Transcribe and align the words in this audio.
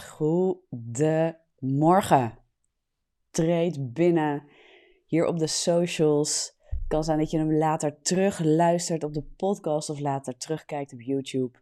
Goedemorgen. 0.00 2.38
Treed 3.30 3.92
binnen 3.92 4.42
hier 5.06 5.26
op 5.26 5.38
de 5.38 5.46
socials. 5.46 6.56
Het 6.68 6.84
kan 6.88 7.04
zijn 7.04 7.18
dat 7.18 7.30
je 7.30 7.38
hem 7.38 7.52
later 7.52 8.00
terug 8.02 8.40
luistert 8.44 9.04
op 9.04 9.14
de 9.14 9.24
podcast 9.36 9.90
of 9.90 10.00
later 10.00 10.36
terugkijkt 10.36 10.92
op 10.92 11.00
YouTube. 11.00 11.58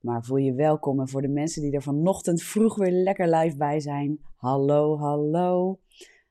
Maar 0.00 0.24
voel 0.24 0.36
je 0.36 0.54
welkom 0.54 1.00
en 1.00 1.08
voor 1.08 1.22
de 1.22 1.28
mensen 1.28 1.62
die 1.62 1.72
er 1.72 1.82
vanochtend 1.82 2.42
vroeg 2.42 2.76
weer 2.76 2.92
lekker 2.92 3.34
live 3.34 3.56
bij 3.56 3.80
zijn. 3.80 4.20
Hallo, 4.36 4.98
hallo. 4.98 5.80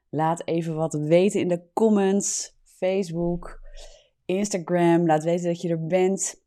Laat 0.09 0.48
even 0.48 0.76
wat 0.76 0.94
weten 0.94 1.39
in 1.39 1.48
de 1.48 1.63
comments, 1.73 2.57
Facebook, 2.63 3.62
Instagram. 4.26 5.05
Laat 5.05 5.23
weten 5.23 5.45
dat 5.45 5.62
je 5.62 5.70
er 5.70 5.85
bent. 5.85 6.45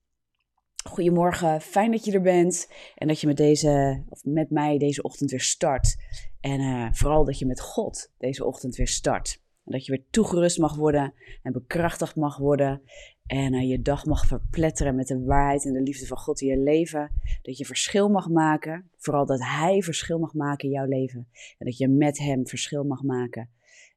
Goedemorgen, 0.88 1.60
fijn 1.60 1.90
dat 1.90 2.04
je 2.04 2.12
er 2.12 2.20
bent 2.20 2.72
en 2.94 3.08
dat 3.08 3.20
je 3.20 3.26
met, 3.26 3.36
deze, 3.36 4.02
of 4.08 4.24
met 4.24 4.50
mij 4.50 4.78
deze 4.78 5.02
ochtend 5.02 5.30
weer 5.30 5.40
start. 5.40 5.96
En 6.40 6.60
uh, 6.60 6.88
vooral 6.92 7.24
dat 7.24 7.38
je 7.38 7.46
met 7.46 7.60
God 7.60 8.12
deze 8.18 8.44
ochtend 8.44 8.76
weer 8.76 8.88
start. 8.88 9.42
En 9.64 9.72
dat 9.72 9.86
je 9.86 9.92
weer 9.92 10.04
toegerust 10.10 10.58
mag 10.58 10.76
worden 10.76 11.14
en 11.42 11.52
bekrachtigd 11.52 12.16
mag 12.16 12.38
worden. 12.38 12.82
En 13.26 13.54
uh, 13.54 13.70
je 13.70 13.82
dag 13.82 14.04
mag 14.04 14.26
verpletteren 14.26 14.94
met 14.94 15.06
de 15.06 15.24
waarheid 15.24 15.64
en 15.64 15.72
de 15.72 15.82
liefde 15.82 16.06
van 16.06 16.18
God 16.18 16.40
in 16.40 16.48
je 16.48 16.58
leven. 16.58 17.10
Dat 17.42 17.58
je 17.58 17.64
verschil 17.64 18.08
mag 18.08 18.28
maken. 18.28 18.90
Vooral 18.96 19.26
dat 19.26 19.40
Hij 19.40 19.82
verschil 19.82 20.18
mag 20.18 20.34
maken 20.34 20.68
in 20.68 20.74
jouw 20.74 20.86
leven. 20.86 21.28
En 21.58 21.66
dat 21.66 21.76
je 21.76 21.88
met 21.88 22.18
Hem 22.18 22.46
verschil 22.46 22.84
mag 22.84 23.02
maken 23.02 23.50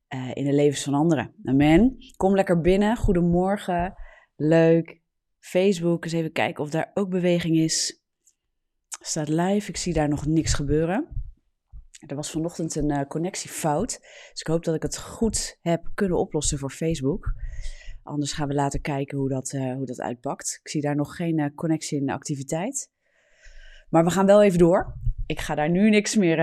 uh, 0.09 0.31
in 0.33 0.45
de 0.45 0.53
levens 0.53 0.83
van 0.83 0.93
anderen. 0.93 1.33
Amen. 1.43 1.97
Kom 2.17 2.35
lekker 2.35 2.61
binnen. 2.61 2.97
Goedemorgen. 2.97 3.93
Leuk 4.35 5.00
Facebook, 5.41 6.03
eens 6.03 6.13
even 6.13 6.31
kijken 6.31 6.63
of 6.63 6.69
daar 6.69 6.91
ook 6.93 7.09
beweging 7.09 7.57
is. 7.57 8.01
Staat 9.01 9.29
live, 9.29 9.69
ik 9.69 9.77
zie 9.77 9.93
daar 9.93 10.09
nog 10.09 10.25
niks 10.25 10.53
gebeuren. 10.53 11.07
Er 12.07 12.15
was 12.15 12.31
vanochtend 12.31 12.75
een 12.75 12.91
uh, 12.91 13.01
connectiefout, 13.01 13.99
dus 14.31 14.39
ik 14.39 14.47
hoop 14.47 14.63
dat 14.63 14.75
ik 14.75 14.81
het 14.81 14.97
goed 14.97 15.57
heb 15.61 15.91
kunnen 15.93 16.17
oplossen 16.17 16.57
voor 16.57 16.71
Facebook. 16.71 17.33
Anders 18.03 18.33
gaan 18.33 18.47
we 18.47 18.53
later 18.53 18.81
kijken 18.81 19.17
hoe 19.17 19.29
dat, 19.29 19.51
uh, 19.53 19.73
hoe 19.73 19.85
dat 19.85 20.01
uitpakt. 20.01 20.59
Ik 20.63 20.69
zie 20.69 20.81
daar 20.81 20.95
nog 20.95 21.15
geen 21.15 21.39
uh, 21.39 21.45
connectie 21.55 21.99
in 21.99 22.05
de 22.05 22.13
activiteit. 22.13 22.89
Maar 23.89 24.03
we 24.03 24.09
gaan 24.09 24.25
wel 24.25 24.43
even 24.43 24.59
door. 24.59 24.95
Ik 25.25 25.39
ga 25.39 25.55
daar 25.55 25.69
nu 25.69 25.89
niks 25.89 26.15
meer 26.15 26.39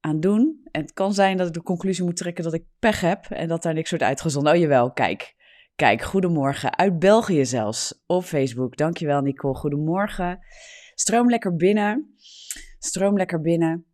aan 0.00 0.20
doen. 0.20 0.60
En 0.70 0.80
het 0.80 0.92
kan 0.92 1.14
zijn 1.14 1.36
dat 1.36 1.46
ik 1.46 1.52
de 1.52 1.62
conclusie 1.62 2.04
moet 2.04 2.16
trekken 2.16 2.44
dat 2.44 2.54
ik 2.54 2.64
pech 2.78 3.00
heb 3.00 3.24
en 3.24 3.48
dat 3.48 3.62
daar 3.62 3.74
niks 3.74 3.90
wordt 3.90 4.04
uitgezonden. 4.04 4.52
Oh 4.52 4.58
jawel, 4.58 4.92
kijk. 4.92 5.34
Kijk, 5.74 6.02
goedemorgen. 6.02 6.78
Uit 6.78 6.98
België 6.98 7.44
zelfs. 7.44 8.02
Op 8.06 8.22
Facebook. 8.24 8.76
Dankjewel 8.76 9.20
Nicole. 9.20 9.54
Goedemorgen. 9.54 10.38
Stroom 10.94 11.30
lekker 11.30 11.56
binnen. 11.56 12.14
Stroom 12.78 13.16
lekker 13.16 13.40
binnen. 13.40 13.86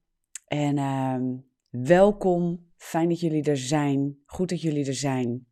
En 0.46 0.76
uh, 0.76 1.16
welkom. 1.86 2.66
Fijn 2.76 3.08
dat 3.08 3.20
jullie 3.20 3.42
er 3.42 3.56
zijn. 3.56 4.18
Goed 4.26 4.48
dat 4.48 4.60
jullie 4.62 4.86
er 4.86 4.94
zijn. 4.94 5.46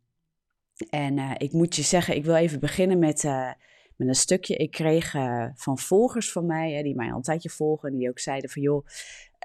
En 0.89 1.17
uh, 1.17 1.31
ik 1.37 1.51
moet 1.51 1.75
je 1.75 1.81
zeggen, 1.81 2.15
ik 2.15 2.25
wil 2.25 2.35
even 2.35 2.59
beginnen 2.59 2.99
met, 2.99 3.23
uh, 3.23 3.51
met 3.95 4.07
een 4.07 4.15
stukje. 4.15 4.55
Ik 4.55 4.71
kreeg 4.71 5.13
uh, 5.13 5.47
van 5.53 5.77
volgers 5.77 6.31
van 6.31 6.45
mij, 6.45 6.71
hè, 6.71 6.83
die 6.83 6.95
mij 6.95 7.09
al 7.09 7.15
een 7.15 7.21
tijdje 7.21 7.49
volgen, 7.49 7.91
die 7.91 8.09
ook 8.09 8.19
zeiden 8.19 8.49
van 8.49 8.61
joh, 8.61 8.85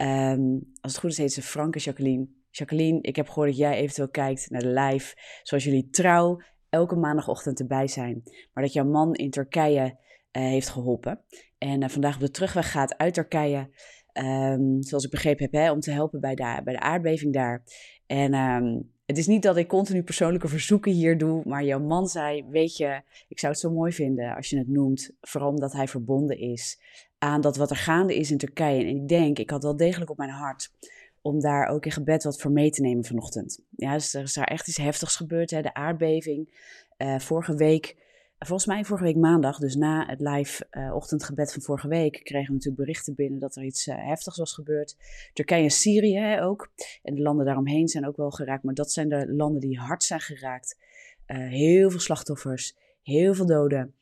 um, 0.02 0.72
als 0.80 0.92
het 0.92 1.00
goed 1.00 1.10
is 1.10 1.18
heet 1.18 1.32
ze 1.32 1.42
Frank 1.42 1.74
en 1.74 1.80
Jacqueline. 1.80 2.28
Jacqueline, 2.50 3.00
ik 3.00 3.16
heb 3.16 3.28
gehoord 3.28 3.48
dat 3.48 3.58
jij 3.58 3.76
eventueel 3.76 4.08
kijkt 4.08 4.50
naar 4.50 4.60
de 4.60 4.80
live, 4.80 5.16
zoals 5.42 5.64
jullie 5.64 5.90
trouw 5.90 6.40
elke 6.72 6.96
maandagochtend 6.96 7.60
erbij 7.60 7.88
zijn. 7.88 8.22
Maar 8.52 8.64
dat 8.64 8.72
jouw 8.72 8.84
man 8.84 9.14
in 9.14 9.30
Turkije 9.30 9.82
uh, 9.84 10.42
heeft 10.42 10.68
geholpen. 10.68 11.20
En 11.58 11.82
uh, 11.82 11.88
vandaag 11.88 12.14
op 12.14 12.20
de 12.20 12.30
terugweg 12.30 12.70
gaat 12.70 12.96
uit 12.96 13.14
Turkije. 13.14 13.70
Um, 14.12 14.82
zoals 14.82 15.04
ik 15.04 15.10
begrepen 15.10 15.44
heb, 15.44 15.52
hè, 15.52 15.70
om 15.70 15.80
te 15.80 15.90
helpen 15.90 16.20
bij 16.20 16.34
de, 16.34 16.60
bij 16.64 16.72
de 16.72 16.80
aardbeving 16.80 17.32
daar. 17.32 17.62
En 18.06 18.34
um, 18.34 18.90
het 19.06 19.18
is 19.18 19.26
niet 19.26 19.42
dat 19.42 19.56
ik 19.56 19.68
continu 19.68 20.02
persoonlijke 20.02 20.48
verzoeken 20.48 20.92
hier 20.92 21.18
doe, 21.18 21.42
maar 21.44 21.64
jouw 21.64 21.80
man 21.80 22.06
zei: 22.06 22.44
Weet 22.50 22.76
je, 22.76 23.02
ik 23.28 23.38
zou 23.38 23.52
het 23.52 23.60
zo 23.60 23.70
mooi 23.70 23.92
vinden 23.92 24.34
als 24.34 24.50
je 24.50 24.58
het 24.58 24.68
noemt, 24.68 25.10
vooral 25.20 25.50
omdat 25.50 25.72
hij 25.72 25.88
verbonden 25.88 26.38
is 26.38 26.80
aan 27.18 27.40
dat 27.40 27.56
wat 27.56 27.70
er 27.70 27.76
gaande 27.76 28.16
is 28.16 28.30
in 28.30 28.38
Turkije. 28.38 28.84
En 28.84 28.96
ik 28.96 29.08
denk, 29.08 29.38
ik 29.38 29.50
had 29.50 29.62
wel 29.62 29.76
degelijk 29.76 30.10
op 30.10 30.16
mijn 30.16 30.30
hart 30.30 30.72
om 31.22 31.40
daar 31.40 31.68
ook 31.68 31.84
in 31.84 31.90
gebed 31.90 32.22
wat 32.22 32.40
voor 32.40 32.50
mee 32.50 32.70
te 32.70 32.80
nemen 32.80 33.04
vanochtend. 33.04 33.62
Ja, 33.76 33.92
dus 33.92 34.14
er 34.14 34.22
is 34.22 34.34
daar 34.34 34.44
echt 34.44 34.68
iets 34.68 34.76
heftigs 34.76 35.16
gebeurd, 35.16 35.50
hè? 35.50 35.62
de 35.62 35.74
aardbeving. 35.74 36.70
Uh, 36.98 37.18
vorige 37.18 37.54
week, 37.54 37.96
volgens 38.38 38.66
mij 38.66 38.84
vorige 38.84 39.04
week 39.04 39.16
maandag, 39.16 39.58
dus 39.58 39.74
na 39.74 40.06
het 40.06 40.20
live 40.20 40.66
uh, 40.70 40.94
ochtendgebed 40.94 41.52
van 41.52 41.62
vorige 41.62 41.88
week, 41.88 42.20
kregen 42.24 42.46
we 42.46 42.52
natuurlijk 42.52 42.82
berichten 42.82 43.14
binnen 43.14 43.40
dat 43.40 43.56
er 43.56 43.62
iets 43.62 43.86
heftigs 43.86 44.36
was 44.36 44.54
gebeurd. 44.54 44.96
Turkije 45.32 45.62
en 45.62 45.70
Syrië 45.70 46.18
hè, 46.18 46.44
ook. 46.44 46.72
En 47.02 47.14
de 47.14 47.22
landen 47.22 47.46
daaromheen 47.46 47.88
zijn 47.88 48.06
ook 48.06 48.16
wel 48.16 48.30
geraakt, 48.30 48.62
maar 48.62 48.74
dat 48.74 48.92
zijn 48.92 49.08
de 49.08 49.32
landen 49.32 49.60
die 49.60 49.78
hard 49.78 50.02
zijn 50.02 50.20
geraakt. 50.20 50.78
heel 51.26 51.90
veel 51.90 52.00
slachtoffers, 52.00 52.76
heel 53.02 53.34
veel 53.34 53.46
doden. 53.46 53.94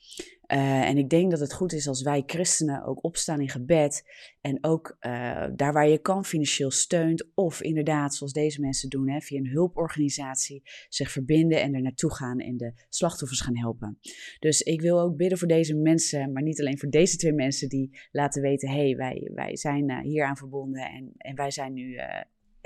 Uh, 0.52 0.88
en 0.88 0.96
ik 0.96 1.08
denk 1.08 1.30
dat 1.30 1.40
het 1.40 1.52
goed 1.52 1.72
is 1.72 1.88
als 1.88 2.02
wij 2.02 2.22
christenen 2.26 2.84
ook 2.84 3.04
opstaan 3.04 3.40
in 3.40 3.48
gebed. 3.48 4.04
En 4.40 4.64
ook 4.64 4.96
uh, 5.00 5.46
daar 5.54 5.72
waar 5.72 5.88
je 5.88 5.98
kan 5.98 6.24
financieel 6.24 6.70
steunt. 6.70 7.30
Of 7.34 7.62
inderdaad, 7.62 8.14
zoals 8.14 8.32
deze 8.32 8.60
mensen 8.60 8.88
doen, 8.88 9.10
hè, 9.10 9.20
via 9.20 9.38
een 9.38 9.48
hulporganisatie 9.48 10.62
zich 10.88 11.10
verbinden 11.10 11.62
en 11.62 11.74
er 11.74 11.82
naartoe 11.82 12.14
gaan 12.14 12.38
en 12.38 12.56
de 12.56 12.72
slachtoffers 12.88 13.40
gaan 13.40 13.56
helpen. 13.56 13.98
Dus 14.38 14.60
ik 14.60 14.80
wil 14.80 15.00
ook 15.00 15.16
bidden 15.16 15.38
voor 15.38 15.48
deze 15.48 15.76
mensen, 15.76 16.32
maar 16.32 16.42
niet 16.42 16.60
alleen 16.60 16.78
voor 16.78 16.90
deze 16.90 17.16
twee 17.16 17.32
mensen 17.32 17.68
die 17.68 17.98
laten 18.10 18.42
weten: 18.42 18.68
hé, 18.68 18.76
hey, 18.76 18.96
wij, 18.96 19.30
wij 19.34 19.56
zijn 19.56 20.02
hier 20.02 20.24
aan 20.24 20.36
verbonden 20.36 20.82
en, 20.82 21.12
en 21.16 21.36
wij 21.36 21.50
zijn 21.50 21.72
nu. 21.72 21.98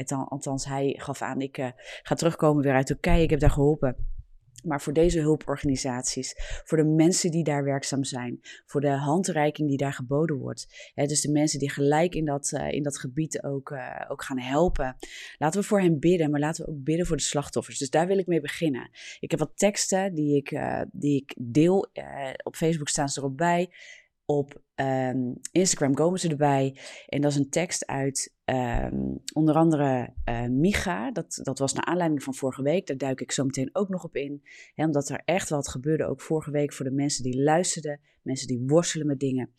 Althans, 0.06 0.66
hij 0.66 0.94
gaf 0.98 1.22
aan, 1.22 1.40
ik 1.40 1.72
ga 2.02 2.14
terugkomen 2.14 2.62
weer 2.62 2.74
uit 2.74 2.86
Turkije. 2.86 3.22
Ik 3.22 3.30
heb 3.30 3.40
daar 3.40 3.50
geholpen 3.50 3.96
maar 4.64 4.80
voor 4.80 4.92
deze 4.92 5.20
hulporganisaties, 5.20 6.34
voor 6.64 6.78
de 6.78 6.84
mensen 6.84 7.30
die 7.30 7.44
daar 7.44 7.64
werkzaam 7.64 8.04
zijn, 8.04 8.40
voor 8.66 8.80
de 8.80 8.90
handreiking 8.90 9.68
die 9.68 9.76
daar 9.76 9.92
geboden 9.92 10.36
wordt. 10.36 10.92
Dus 10.94 11.20
de 11.20 11.30
mensen 11.30 11.58
die 11.58 11.70
gelijk 11.70 12.14
in 12.14 12.24
dat, 12.24 12.52
uh, 12.52 12.72
in 12.72 12.82
dat 12.82 12.98
gebied 12.98 13.42
ook, 13.42 13.70
uh, 13.70 14.04
ook 14.08 14.24
gaan 14.24 14.38
helpen. 14.38 14.96
Laten 15.38 15.60
we 15.60 15.66
voor 15.66 15.80
hen 15.80 15.98
bidden, 15.98 16.30
maar 16.30 16.40
laten 16.40 16.64
we 16.64 16.70
ook 16.70 16.82
bidden 16.82 17.06
voor 17.06 17.16
de 17.16 17.22
slachtoffers. 17.22 17.78
Dus 17.78 17.90
daar 17.90 18.06
wil 18.06 18.18
ik 18.18 18.26
mee 18.26 18.40
beginnen. 18.40 18.90
Ik 19.20 19.30
heb 19.30 19.40
wat 19.40 19.56
teksten 19.56 20.14
die 20.14 20.36
ik, 20.36 20.50
uh, 20.50 20.80
die 20.92 21.22
ik 21.22 21.34
deel. 21.38 21.86
op 22.42 22.56
Facebook 22.56 22.88
staan 22.88 23.08
ze 23.08 23.20
erop 23.20 23.36
bij. 23.36 23.70
Op 24.26 24.62
um, 24.74 25.38
Instagram 25.52 25.94
komen 25.94 26.18
ze 26.18 26.28
erbij. 26.28 26.78
En 27.06 27.20
dat 27.20 27.30
is 27.30 27.36
een 27.36 27.50
tekst 27.50 27.86
uit 27.86 28.34
um, 28.44 29.22
onder 29.32 29.54
andere 29.54 30.14
uh, 30.28 30.46
Micha. 30.46 31.12
Dat, 31.12 31.40
dat 31.42 31.58
was 31.58 31.72
naar 31.72 31.84
aanleiding 31.84 32.22
van 32.22 32.34
vorige 32.34 32.62
week. 32.62 32.86
Daar 32.86 32.96
duik 32.96 33.20
ik 33.20 33.32
zo 33.32 33.44
meteen 33.44 33.70
ook 33.72 33.88
nog 33.88 34.04
op 34.04 34.16
in. 34.16 34.42
Omdat 34.74 35.08
er 35.08 35.22
echt 35.24 35.48
wat 35.48 35.68
gebeurde, 35.68 36.06
ook 36.06 36.20
vorige 36.20 36.50
week, 36.50 36.72
voor 36.72 36.84
de 36.84 36.90
mensen 36.90 37.22
die 37.22 37.42
luisterden. 37.42 38.00
Mensen 38.22 38.46
die 38.46 38.64
worstelen 38.66 39.06
met 39.06 39.20
dingen. 39.20 39.50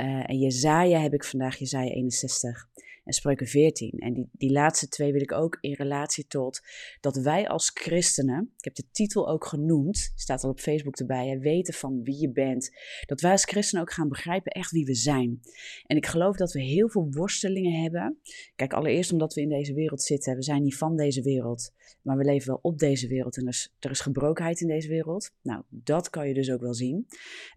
Uh, 0.00 0.30
en 0.30 0.38
Jezaja 0.38 1.00
heb 1.00 1.12
ik 1.12 1.24
vandaag, 1.24 1.58
Jezaja 1.58 1.90
61 1.90 2.68
en 3.08 3.14
Spreuken 3.14 3.46
14. 3.46 3.90
En 3.90 4.14
die, 4.14 4.28
die 4.32 4.52
laatste 4.52 4.88
twee 4.88 5.12
wil 5.12 5.20
ik 5.20 5.32
ook 5.32 5.58
in 5.60 5.72
relatie 5.72 6.26
tot 6.26 6.60
dat 7.00 7.16
wij 7.16 7.48
als 7.48 7.70
christenen, 7.74 8.52
ik 8.56 8.64
heb 8.64 8.74
de 8.74 8.90
titel 8.92 9.28
ook 9.28 9.44
genoemd, 9.44 10.12
staat 10.14 10.44
al 10.44 10.50
op 10.50 10.60
Facebook 10.60 10.96
erbij, 10.96 11.28
hè, 11.28 11.38
weten 11.38 11.74
van 11.74 12.02
wie 12.02 12.20
je 12.20 12.30
bent. 12.30 12.70
Dat 13.06 13.20
wij 13.20 13.30
als 13.30 13.44
christenen 13.44 13.82
ook 13.82 13.92
gaan 13.92 14.08
begrijpen 14.08 14.52
echt 14.52 14.70
wie 14.70 14.84
we 14.84 14.94
zijn. 14.94 15.40
En 15.86 15.96
ik 15.96 16.06
geloof 16.06 16.36
dat 16.36 16.52
we 16.52 16.62
heel 16.62 16.88
veel 16.88 17.08
worstelingen 17.10 17.82
hebben. 17.82 18.18
Kijk, 18.56 18.72
allereerst 18.72 19.12
omdat 19.12 19.34
we 19.34 19.40
in 19.40 19.48
deze 19.48 19.74
wereld 19.74 20.02
zitten. 20.02 20.36
We 20.36 20.42
zijn 20.42 20.62
niet 20.62 20.76
van 20.76 20.96
deze 20.96 21.22
wereld, 21.22 21.72
maar 22.02 22.16
we 22.16 22.24
leven 22.24 22.46
wel 22.46 22.58
op 22.62 22.78
deze 22.78 23.08
wereld. 23.08 23.36
En 23.36 23.42
er 23.42 23.48
is, 23.48 23.74
er 23.78 23.90
is 23.90 24.00
gebrokenheid 24.00 24.60
in 24.60 24.68
deze 24.68 24.88
wereld. 24.88 25.30
Nou, 25.42 25.62
dat 25.68 26.10
kan 26.10 26.28
je 26.28 26.34
dus 26.34 26.50
ook 26.50 26.60
wel 26.60 26.74
zien. 26.74 27.06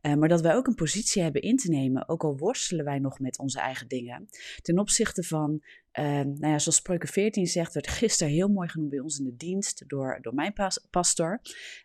Uh, 0.01 0.13
maar 0.13 0.29
dat 0.29 0.41
wij 0.41 0.55
ook 0.55 0.67
een 0.67 0.75
positie 0.75 1.21
hebben 1.21 1.41
in 1.41 1.57
te 1.57 1.69
nemen, 1.69 2.09
ook 2.09 2.23
al 2.23 2.37
worstelen 2.37 2.85
wij 2.85 2.99
nog 2.99 3.19
met 3.19 3.39
onze 3.39 3.59
eigen 3.59 3.87
dingen, 3.87 4.27
ten 4.61 4.79
opzichte 4.79 5.23
van 5.23 5.39
van, 5.41 5.61
uh, 5.99 6.05
nou 6.05 6.51
ja, 6.51 6.59
zoals 6.59 6.75
Spreuken 6.75 7.07
14 7.07 7.47
zegt, 7.47 7.73
werd 7.73 7.87
gisteren 7.87 8.33
heel 8.33 8.47
mooi 8.47 8.67
genoemd 8.67 8.89
bij 8.89 8.99
ons 8.99 9.19
in 9.19 9.25
de 9.25 9.35
dienst 9.35 9.83
door, 9.87 10.19
door 10.21 10.33
mijn 10.33 10.53
pas, 10.53 10.87
pastor. 10.89 11.41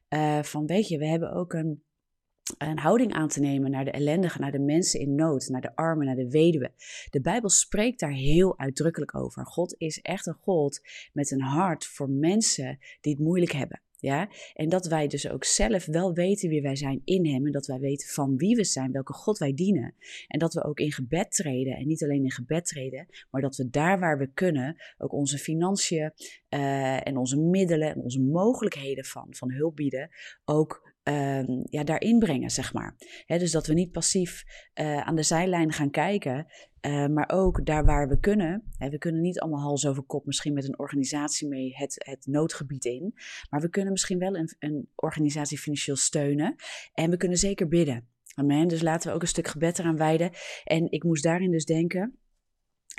Uh, 0.09 0.43
van 0.43 0.67
weet 0.67 0.89
je, 0.89 0.99
we 0.99 1.07
hebben 1.07 1.33
ook 1.33 1.53
een, 1.53 1.83
een 2.59 2.79
houding 2.79 3.13
aan 3.13 3.29
te 3.29 3.41
nemen 3.41 3.71
naar 3.71 3.85
de 3.85 3.91
ellendigen, 3.91 4.41
naar 4.41 4.53
de 4.53 4.59
mensen 4.59 5.01
in 5.01 5.15
nood, 5.15 5.49
naar 5.49 5.61
de 5.61 5.77
armen, 5.77 6.07
naar 6.07 6.17
de 6.17 6.31
weduwe. 6.31 6.73
De 7.11 7.21
Bijbel 7.21 7.51
spreekt 7.51 8.01
daar 8.01 8.13
heel 8.13 8.59
uitdrukkelijk 8.59 9.15
over. 9.15 9.47
God 9.47 9.75
is 9.79 10.01
echt 10.01 10.27
een 10.27 10.39
God 10.41 10.81
met 11.13 11.31
een 11.31 11.43
hart 11.43 11.87
voor 11.87 12.11
mensen 12.11 12.79
die 13.01 13.13
het 13.13 13.23
moeilijk 13.23 13.53
hebben. 13.53 13.81
Ja? 13.99 14.29
En 14.55 14.69
dat 14.69 14.87
wij 14.87 15.07
dus 15.07 15.29
ook 15.29 15.45
zelf 15.45 15.87
wel 15.87 16.13
weten 16.13 16.49
wie 16.49 16.63
wij 16.63 16.77
zijn 16.77 17.01
in 17.05 17.27
Hem. 17.27 17.47
En 17.47 17.53
dat 17.53 17.67
wij 17.67 17.79
weten 17.79 18.09
van 18.09 18.37
wie 18.37 18.57
we 18.57 18.65
zijn, 18.65 18.93
welke 18.93 19.13
God 19.13 19.39
wij 19.39 19.55
dienen. 19.55 19.95
En 20.29 20.39
dat 20.39 20.55
we 20.55 20.65
ook 20.65 20.79
in 20.79 20.93
gebed 20.93 21.31
treden. 21.31 21.77
En 21.77 21.87
niet 21.87 22.03
alleen 22.03 22.25
in 22.25 22.33
gebed 22.33 22.67
treden, 22.67 23.07
maar 23.31 23.43
dat 23.43 23.57
we 23.57 23.71
daar 23.71 23.99
waar 23.99 24.19
we 24.19 24.31
kunnen 24.33 24.77
ook 24.99 25.13
onze 25.13 25.39
financiën 25.39 26.13
uh, 26.51 27.07
en 27.07 27.17
onze 27.17 27.41
middelen 27.41 27.95
en 27.95 28.01
onze 28.01 28.21
mogelijkheden 28.21 29.05
van, 29.05 29.27
van 29.31 29.53
hulp 29.53 29.77
bieden. 29.77 30.11
Ook 30.45 30.86
ehm, 31.07 31.63
ja, 31.71 31.85
daarin 31.85 32.19
brengen, 32.19 32.51
zeg 32.51 32.73
maar. 32.73 32.97
dus 33.27 33.51
dat 33.51 33.67
we 33.67 33.75
niet 33.75 33.93
passief 33.93 34.45
uh, 34.75 35.01
aan 35.01 35.15
de 35.15 35.23
zijlijn 35.23 35.73
gaan 35.73 35.91
kijken, 35.91 36.47
uh, 36.87 37.07
maar 37.07 37.31
ook 37.33 37.67
daar 37.67 37.85
waar 37.85 38.09
we 38.09 38.21
kunnen. 38.21 38.63
We 38.79 38.99
kunnen 38.99 39.21
niet 39.21 39.41
allemaal 39.41 39.61
hals 39.61 39.87
over 39.87 40.03
kop 40.03 40.27
misschien 40.27 40.53
met 40.53 40.69
een 40.69 40.79
organisatie 40.79 41.49
mee 41.49 41.77
het, 41.77 41.95
het 42.07 42.27
noodgebied 42.27 42.85
in. 42.85 43.15
Maar 43.51 43.61
we 43.61 43.69
kunnen 43.69 43.93
misschien 43.93 44.19
wel 44.19 44.37
een, 44.37 44.55
een 44.59 44.89
organisatie 44.95 45.59
financieel 45.59 45.97
steunen. 45.97 46.55
En 46.95 47.11
we 47.11 47.17
kunnen 47.17 47.39
zeker 47.39 47.69
bidden. 47.69 48.09
Amen. 48.35 48.69
Dus 48.69 48.83
laten 48.83 49.09
we 49.09 49.15
ook 49.15 49.23
een 49.23 49.29
stuk 49.29 49.49
gebed 49.49 49.79
eraan 49.79 49.97
wijden. 49.97 50.31
En 50.65 50.91
ik 50.91 51.05
moest 51.05 51.23
daarin 51.23 51.51
dus 51.51 51.65
denken. 51.65 52.19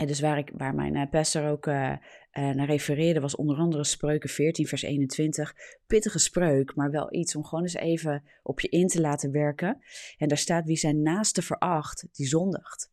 Dus 0.05 0.19
waar, 0.19 0.37
ik, 0.37 0.51
waar 0.53 0.75
mijn 0.75 0.95
uh, 0.95 1.09
pastor 1.09 1.49
ook 1.49 1.65
uh, 1.67 1.95
naar 2.31 2.65
refereerde, 2.65 3.19
was 3.19 3.35
onder 3.35 3.57
andere 3.57 3.83
Spreuken 3.83 4.29
14, 4.29 4.67
vers 4.67 4.81
21. 4.81 5.55
Pittige 5.87 6.19
spreuk, 6.19 6.75
maar 6.75 6.91
wel 6.91 7.13
iets 7.13 7.35
om 7.35 7.45
gewoon 7.45 7.63
eens 7.63 7.73
even 7.73 8.23
op 8.43 8.59
je 8.59 8.69
in 8.69 8.87
te 8.87 9.01
laten 9.01 9.31
werken. 9.31 9.81
En 10.17 10.27
daar 10.27 10.37
staat: 10.37 10.65
Wie 10.65 10.77
zijn 10.77 11.01
naaste 11.01 11.41
veracht, 11.41 12.07
die 12.11 12.27
zondigt. 12.27 12.91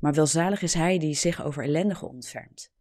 Maar 0.00 0.12
welzalig 0.12 0.62
is 0.62 0.74
hij 0.74 0.98
die 0.98 1.14
zich 1.14 1.44
over 1.44 1.64
ellendigen 1.64 2.08
ontfermt. 2.08 2.72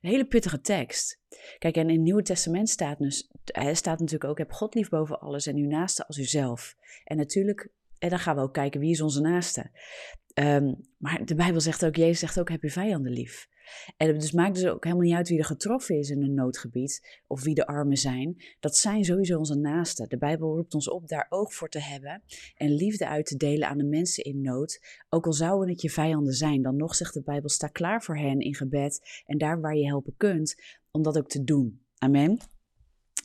Een 0.00 0.10
hele 0.10 0.26
pittige 0.26 0.60
tekst. 0.60 1.20
Kijk, 1.58 1.76
en 1.76 1.88
in 1.88 1.94
het 1.94 2.04
Nieuwe 2.04 2.22
Testament 2.22 2.68
staat, 2.68 2.98
dus, 2.98 3.30
staat 3.72 3.98
natuurlijk 3.98 4.30
ook: 4.30 4.38
heb 4.38 4.52
God 4.52 4.74
lief 4.74 4.88
boven 4.88 5.20
alles 5.20 5.46
en 5.46 5.56
uw 5.56 5.68
naaste 5.68 6.06
als 6.06 6.18
uzelf. 6.18 6.76
En 7.04 7.16
natuurlijk, 7.16 7.70
en 7.98 8.08
dan 8.08 8.18
gaan 8.18 8.36
we 8.36 8.42
ook 8.42 8.52
kijken 8.52 8.80
wie 8.80 8.90
is 8.90 9.00
onze 9.00 9.20
naaste. 9.20 9.70
Um, 10.34 10.80
maar 10.98 11.24
de 11.24 11.34
Bijbel 11.34 11.60
zegt 11.60 11.84
ook, 11.84 11.96
Jezus 11.96 12.18
zegt 12.18 12.40
ook, 12.40 12.48
heb 12.48 12.62
je 12.62 12.70
vijanden 12.70 13.12
lief. 13.12 13.48
En 13.96 14.18
dus 14.18 14.32
maakt 14.32 14.54
dus 14.54 14.66
ook 14.66 14.84
helemaal 14.84 15.04
niet 15.04 15.14
uit 15.14 15.28
wie 15.28 15.38
er 15.38 15.44
getroffen 15.44 15.98
is 15.98 16.10
in 16.10 16.22
een 16.22 16.34
noodgebied 16.34 17.22
of 17.26 17.42
wie 17.42 17.54
de 17.54 17.66
armen 17.66 17.96
zijn. 17.96 18.36
Dat 18.60 18.76
zijn 18.76 19.04
sowieso 19.04 19.38
onze 19.38 19.54
naasten. 19.54 20.08
De 20.08 20.18
Bijbel 20.18 20.56
roept 20.56 20.74
ons 20.74 20.90
op 20.90 21.08
daar 21.08 21.26
oog 21.28 21.54
voor 21.54 21.68
te 21.68 21.80
hebben 21.80 22.22
en 22.54 22.74
liefde 22.74 23.08
uit 23.08 23.26
te 23.26 23.36
delen 23.36 23.68
aan 23.68 23.78
de 23.78 23.84
mensen 23.84 24.24
in 24.24 24.40
nood. 24.40 24.80
Ook 25.08 25.26
al 25.26 25.32
zouden 25.32 25.68
het 25.68 25.82
je 25.82 25.90
vijanden 25.90 26.32
zijn, 26.32 26.62
dan 26.62 26.76
nog 26.76 26.94
zegt 26.94 27.14
de 27.14 27.22
Bijbel, 27.22 27.48
sta 27.48 27.66
klaar 27.66 28.02
voor 28.02 28.16
hen 28.16 28.40
in 28.40 28.54
gebed 28.54 29.22
en 29.26 29.38
daar 29.38 29.60
waar 29.60 29.76
je 29.76 29.86
helpen 29.86 30.14
kunt, 30.16 30.54
om 30.90 31.02
dat 31.02 31.18
ook 31.18 31.28
te 31.28 31.44
doen. 31.44 31.80
Amen. 31.98 32.55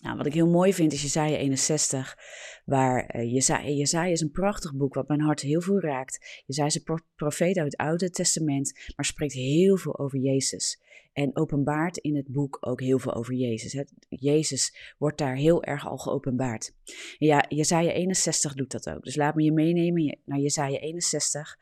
Nou, 0.01 0.17
wat 0.17 0.25
ik 0.25 0.33
heel 0.33 0.49
mooi 0.49 0.73
vind 0.73 0.93
is 0.93 1.01
Jezaja 1.01 1.37
61, 1.37 2.17
waar 2.65 3.15
uh, 3.15 3.31
Jezaja, 3.31 4.05
is 4.05 4.21
een 4.21 4.31
prachtig 4.31 4.75
boek 4.75 4.93
wat 4.93 5.07
mijn 5.07 5.21
hart 5.21 5.41
heel 5.41 5.61
veel 5.61 5.79
raakt. 5.79 6.43
Jezaja 6.45 6.67
is 6.67 6.75
een 6.75 7.01
profeet 7.15 7.57
uit 7.57 7.71
het 7.71 7.75
Oude 7.75 8.09
Testament, 8.09 8.79
maar 8.95 9.05
spreekt 9.05 9.33
heel 9.33 9.77
veel 9.77 9.99
over 9.99 10.19
Jezus. 10.19 10.81
En 11.13 11.35
openbaart 11.35 11.97
in 11.97 12.15
het 12.15 12.27
boek 12.27 12.57
ook 12.59 12.81
heel 12.81 12.99
veel 12.99 13.13
over 13.13 13.33
Jezus. 13.33 13.73
Hè. 13.73 13.83
Jezus 14.09 14.93
wordt 14.97 15.17
daar 15.17 15.35
heel 15.35 15.63
erg 15.63 15.87
al 15.87 15.97
geopenbaard. 15.97 16.73
En 17.19 17.27
ja, 17.27 17.45
Jezaja 17.49 17.91
61 17.91 18.53
doet 18.53 18.71
dat 18.71 18.89
ook. 18.89 19.03
Dus 19.03 19.15
laat 19.15 19.35
me 19.35 19.43
je 19.43 19.51
meenemen 19.51 20.19
naar 20.25 20.39
Jezaja 20.39 20.79
61, 20.79 21.59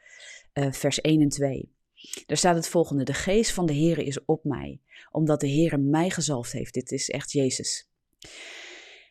uh, 0.54 0.72
vers 0.72 1.02
1 1.02 1.22
en 1.22 1.30
2. 1.30 1.74
Daar 2.26 2.38
staat 2.38 2.56
het 2.56 2.68
volgende: 2.68 3.04
De 3.04 3.14
geest 3.14 3.52
van 3.52 3.66
de 3.66 3.74
Heer 3.74 3.98
is 3.98 4.26
op 4.26 4.44
mij, 4.44 4.82
omdat 5.12 5.40
de 5.40 5.48
Heer 5.48 5.80
mij 5.80 6.10
gezalfd 6.10 6.52
heeft. 6.52 6.74
Dit 6.74 6.92
is 6.92 7.10
echt 7.10 7.32
Jezus 7.32 7.89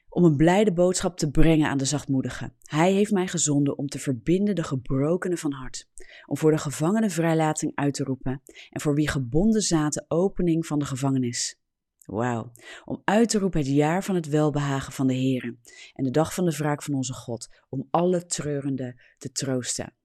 om 0.08 0.24
een 0.24 0.36
blijde 0.36 0.72
boodschap 0.72 1.16
te 1.16 1.30
brengen 1.30 1.68
aan 1.68 1.78
de 1.78 1.84
zachtmoedigen. 1.84 2.54
Hij 2.62 2.92
heeft 2.92 3.12
mij 3.12 3.26
gezonden 3.26 3.78
om 3.78 3.86
te 3.86 3.98
verbinden 3.98 4.54
de 4.54 4.62
gebrokenen 4.62 5.38
van 5.38 5.52
hart, 5.52 5.88
om 6.26 6.36
voor 6.36 6.50
de 6.50 6.58
gevangenen 6.58 7.10
vrijlating 7.10 7.72
uit 7.74 7.94
te 7.94 8.04
roepen 8.04 8.42
en 8.70 8.80
voor 8.80 8.94
wie 8.94 9.08
gebonden 9.08 9.62
zaten 9.62 10.04
opening 10.08 10.66
van 10.66 10.78
de 10.78 10.84
gevangenis. 10.84 11.60
Wauw, 12.04 12.52
om 12.84 13.02
uit 13.04 13.28
te 13.28 13.38
roepen 13.38 13.60
het 13.60 13.68
jaar 13.68 14.04
van 14.04 14.14
het 14.14 14.28
welbehagen 14.28 14.92
van 14.92 15.06
de 15.06 15.14
Heer 15.14 15.56
en 15.92 16.04
de 16.04 16.10
dag 16.10 16.34
van 16.34 16.44
de 16.44 16.56
wraak 16.56 16.82
van 16.82 16.94
onze 16.94 17.12
God, 17.12 17.48
om 17.68 17.88
alle 17.90 18.26
treurenden 18.26 19.00
te 19.18 19.30
troosten. 19.30 19.96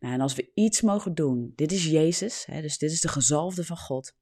Nou, 0.00 0.14
en 0.14 0.20
als 0.20 0.34
we 0.34 0.50
iets 0.54 0.80
mogen 0.80 1.14
doen, 1.14 1.52
dit 1.54 1.72
is 1.72 1.84
Jezus, 1.84 2.46
hè, 2.46 2.60
dus 2.60 2.78
dit 2.78 2.90
is 2.90 3.00
de 3.00 3.08
gezalfde 3.08 3.64
van 3.64 3.76
God. 3.76 4.12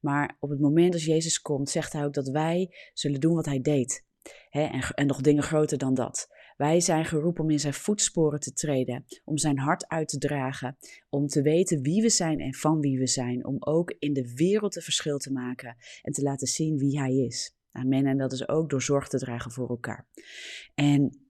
Maar 0.00 0.36
op 0.40 0.50
het 0.50 0.60
moment 0.60 0.92
dat 0.92 1.02
Jezus 1.02 1.40
komt, 1.40 1.70
zegt 1.70 1.92
hij 1.92 2.04
ook 2.04 2.14
dat 2.14 2.28
wij 2.28 2.74
zullen 2.92 3.20
doen 3.20 3.34
wat 3.34 3.46
hij 3.46 3.60
deed. 3.60 4.04
Hè, 4.50 4.62
en, 4.62 4.80
en 4.80 5.06
nog 5.06 5.20
dingen 5.20 5.42
groter 5.42 5.78
dan 5.78 5.94
dat. 5.94 6.28
Wij 6.56 6.80
zijn 6.80 7.04
geroepen 7.04 7.44
om 7.44 7.50
in 7.50 7.60
zijn 7.60 7.74
voetsporen 7.74 8.40
te 8.40 8.52
treden, 8.52 9.04
om 9.24 9.38
zijn 9.38 9.58
hart 9.58 9.88
uit 9.88 10.08
te 10.08 10.18
dragen, 10.18 10.76
om 11.08 11.26
te 11.26 11.42
weten 11.42 11.82
wie 11.82 12.02
we 12.02 12.08
zijn 12.08 12.40
en 12.40 12.54
van 12.54 12.80
wie 12.80 12.98
we 12.98 13.06
zijn, 13.06 13.46
om 13.46 13.56
ook 13.60 13.94
in 13.98 14.12
de 14.12 14.34
wereld 14.34 14.76
een 14.76 14.82
verschil 14.82 15.18
te 15.18 15.32
maken 15.32 15.76
en 16.02 16.12
te 16.12 16.22
laten 16.22 16.46
zien 16.46 16.78
wie 16.78 16.98
hij 16.98 17.14
is. 17.14 17.56
Amen. 17.72 18.06
En 18.06 18.18
dat 18.18 18.32
is 18.32 18.48
ook 18.48 18.70
door 18.70 18.82
zorg 18.82 19.08
te 19.08 19.18
dragen 19.18 19.50
voor 19.50 19.68
elkaar. 19.68 20.06
En 20.74 21.23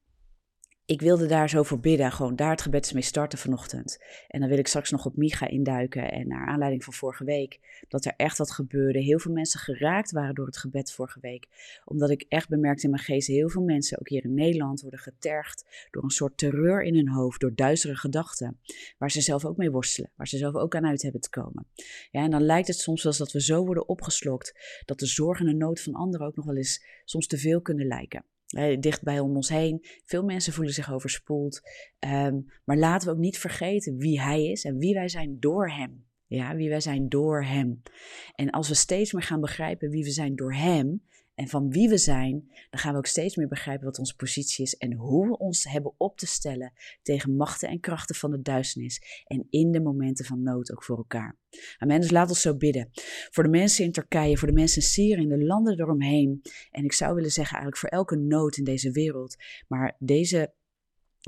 ik 0.86 1.00
wilde 1.00 1.26
daar 1.26 1.48
zo 1.48 1.62
voor 1.62 1.80
bidden, 1.80 2.12
gewoon 2.12 2.36
daar 2.36 2.50
het 2.50 2.62
gebed 2.62 2.92
mee 2.92 3.02
starten 3.02 3.38
vanochtend. 3.38 3.98
En 4.28 4.40
dan 4.40 4.48
wil 4.48 4.58
ik 4.58 4.66
straks 4.66 4.90
nog 4.90 5.06
op 5.06 5.16
Micha 5.16 5.48
induiken. 5.48 6.12
En 6.12 6.28
naar 6.28 6.46
aanleiding 6.46 6.84
van 6.84 6.92
vorige 6.92 7.24
week, 7.24 7.84
dat 7.88 8.04
er 8.04 8.12
echt 8.16 8.38
wat 8.38 8.50
gebeurde. 8.50 8.98
Heel 8.98 9.18
veel 9.18 9.32
mensen 9.32 9.60
geraakt 9.60 10.10
waren 10.10 10.34
door 10.34 10.46
het 10.46 10.56
gebed 10.56 10.92
vorige 10.92 11.20
week. 11.20 11.48
Omdat 11.84 12.10
ik 12.10 12.24
echt 12.28 12.48
bemerkte 12.48 12.84
in 12.84 12.90
mijn 12.90 13.02
geest, 13.02 13.26
heel 13.26 13.48
veel 13.48 13.62
mensen, 13.62 13.98
ook 13.98 14.08
hier 14.08 14.24
in 14.24 14.34
Nederland, 14.34 14.80
worden 14.80 15.00
getergd 15.00 15.88
door 15.90 16.02
een 16.02 16.10
soort 16.10 16.38
terreur 16.38 16.82
in 16.82 16.94
hun 16.94 17.08
hoofd, 17.08 17.40
door 17.40 17.54
duistere 17.54 17.96
gedachten. 17.96 18.60
Waar 18.98 19.10
ze 19.10 19.20
zelf 19.20 19.44
ook 19.44 19.56
mee 19.56 19.70
worstelen, 19.70 20.10
waar 20.16 20.28
ze 20.28 20.36
zelf 20.36 20.54
ook 20.54 20.74
aan 20.74 20.86
uit 20.86 21.02
hebben 21.02 21.20
te 21.20 21.30
komen. 21.30 21.66
Ja, 22.10 22.22
en 22.22 22.30
dan 22.30 22.42
lijkt 22.42 22.68
het 22.68 22.78
soms 22.78 23.02
wel 23.02 23.12
eens 23.12 23.20
dat 23.20 23.32
we 23.32 23.40
zo 23.40 23.64
worden 23.64 23.88
opgeslokt, 23.88 24.82
dat 24.84 24.98
de 24.98 25.06
zorg 25.06 25.40
en 25.40 25.46
de 25.46 25.54
nood 25.54 25.80
van 25.80 25.94
anderen 25.94 26.26
ook 26.26 26.36
nog 26.36 26.44
wel 26.44 26.56
eens 26.56 26.84
soms 27.04 27.26
te 27.26 27.38
veel 27.38 27.60
kunnen 27.60 27.86
lijken 27.86 28.24
dicht 28.80 29.02
bij 29.02 29.20
ons 29.20 29.48
heen. 29.48 29.84
Veel 30.04 30.24
mensen 30.24 30.52
voelen 30.52 30.74
zich 30.74 30.92
overspoeld. 30.92 31.60
Ehm, 31.98 32.40
maar 32.64 32.76
laten 32.76 33.08
we 33.08 33.14
ook 33.14 33.20
niet 33.20 33.38
vergeten 33.38 33.96
wie 33.96 34.20
Hij 34.20 34.44
is 34.44 34.64
en 34.64 34.78
wie 34.78 34.94
wij 34.94 35.08
zijn 35.08 35.36
door 35.40 35.70
Hem. 35.70 36.04
Ja, 36.26 36.54
wie 36.54 36.68
wij 36.68 36.80
zijn 36.80 37.08
door 37.08 37.44
Hem. 37.44 37.82
En 38.34 38.50
als 38.50 38.68
we 38.68 38.74
steeds 38.74 39.12
meer 39.12 39.22
gaan 39.22 39.40
begrijpen 39.40 39.90
wie 39.90 40.04
we 40.04 40.10
zijn 40.10 40.36
door 40.36 40.54
Hem, 40.54 41.02
en 41.34 41.48
van 41.48 41.70
wie 41.70 41.88
we 41.88 41.98
zijn, 41.98 42.44
dan 42.70 42.80
gaan 42.80 42.92
we 42.92 42.98
ook 42.98 43.06
steeds 43.06 43.36
meer 43.36 43.48
begrijpen 43.48 43.84
wat 43.84 43.98
onze 43.98 44.16
positie 44.16 44.64
is 44.64 44.76
en 44.76 44.92
hoe 44.92 45.28
we 45.28 45.38
ons 45.38 45.64
hebben 45.64 45.94
op 45.96 46.18
te 46.18 46.26
stellen 46.26 46.72
tegen 47.02 47.36
machten 47.36 47.68
en 47.68 47.80
krachten 47.80 48.14
van 48.14 48.30
de 48.30 48.42
duisternis 48.42 49.22
en 49.24 49.46
in 49.50 49.72
de 49.72 49.80
momenten 49.80 50.24
van 50.24 50.42
nood 50.42 50.72
ook 50.72 50.84
voor 50.84 50.96
elkaar. 50.96 51.38
Amen. 51.78 52.00
Dus 52.00 52.10
laat 52.10 52.28
ons 52.28 52.40
zo 52.40 52.56
bidden. 52.56 52.90
Voor 53.30 53.42
de 53.42 53.50
mensen 53.50 53.84
in 53.84 53.92
Turkije, 53.92 54.36
voor 54.36 54.48
de 54.48 54.54
mensen 54.54 54.82
in 54.82 54.88
Syrië, 54.88 55.22
in 55.22 55.28
de 55.28 55.44
landen 55.44 55.80
eromheen. 55.80 56.42
En 56.70 56.84
ik 56.84 56.92
zou 56.92 57.14
willen 57.14 57.30
zeggen 57.30 57.56
eigenlijk 57.56 57.78
voor 57.78 57.98
elke 57.98 58.16
nood 58.16 58.56
in 58.56 58.64
deze 58.64 58.90
wereld. 58.90 59.36
Maar 59.68 59.96
deze 59.98 60.52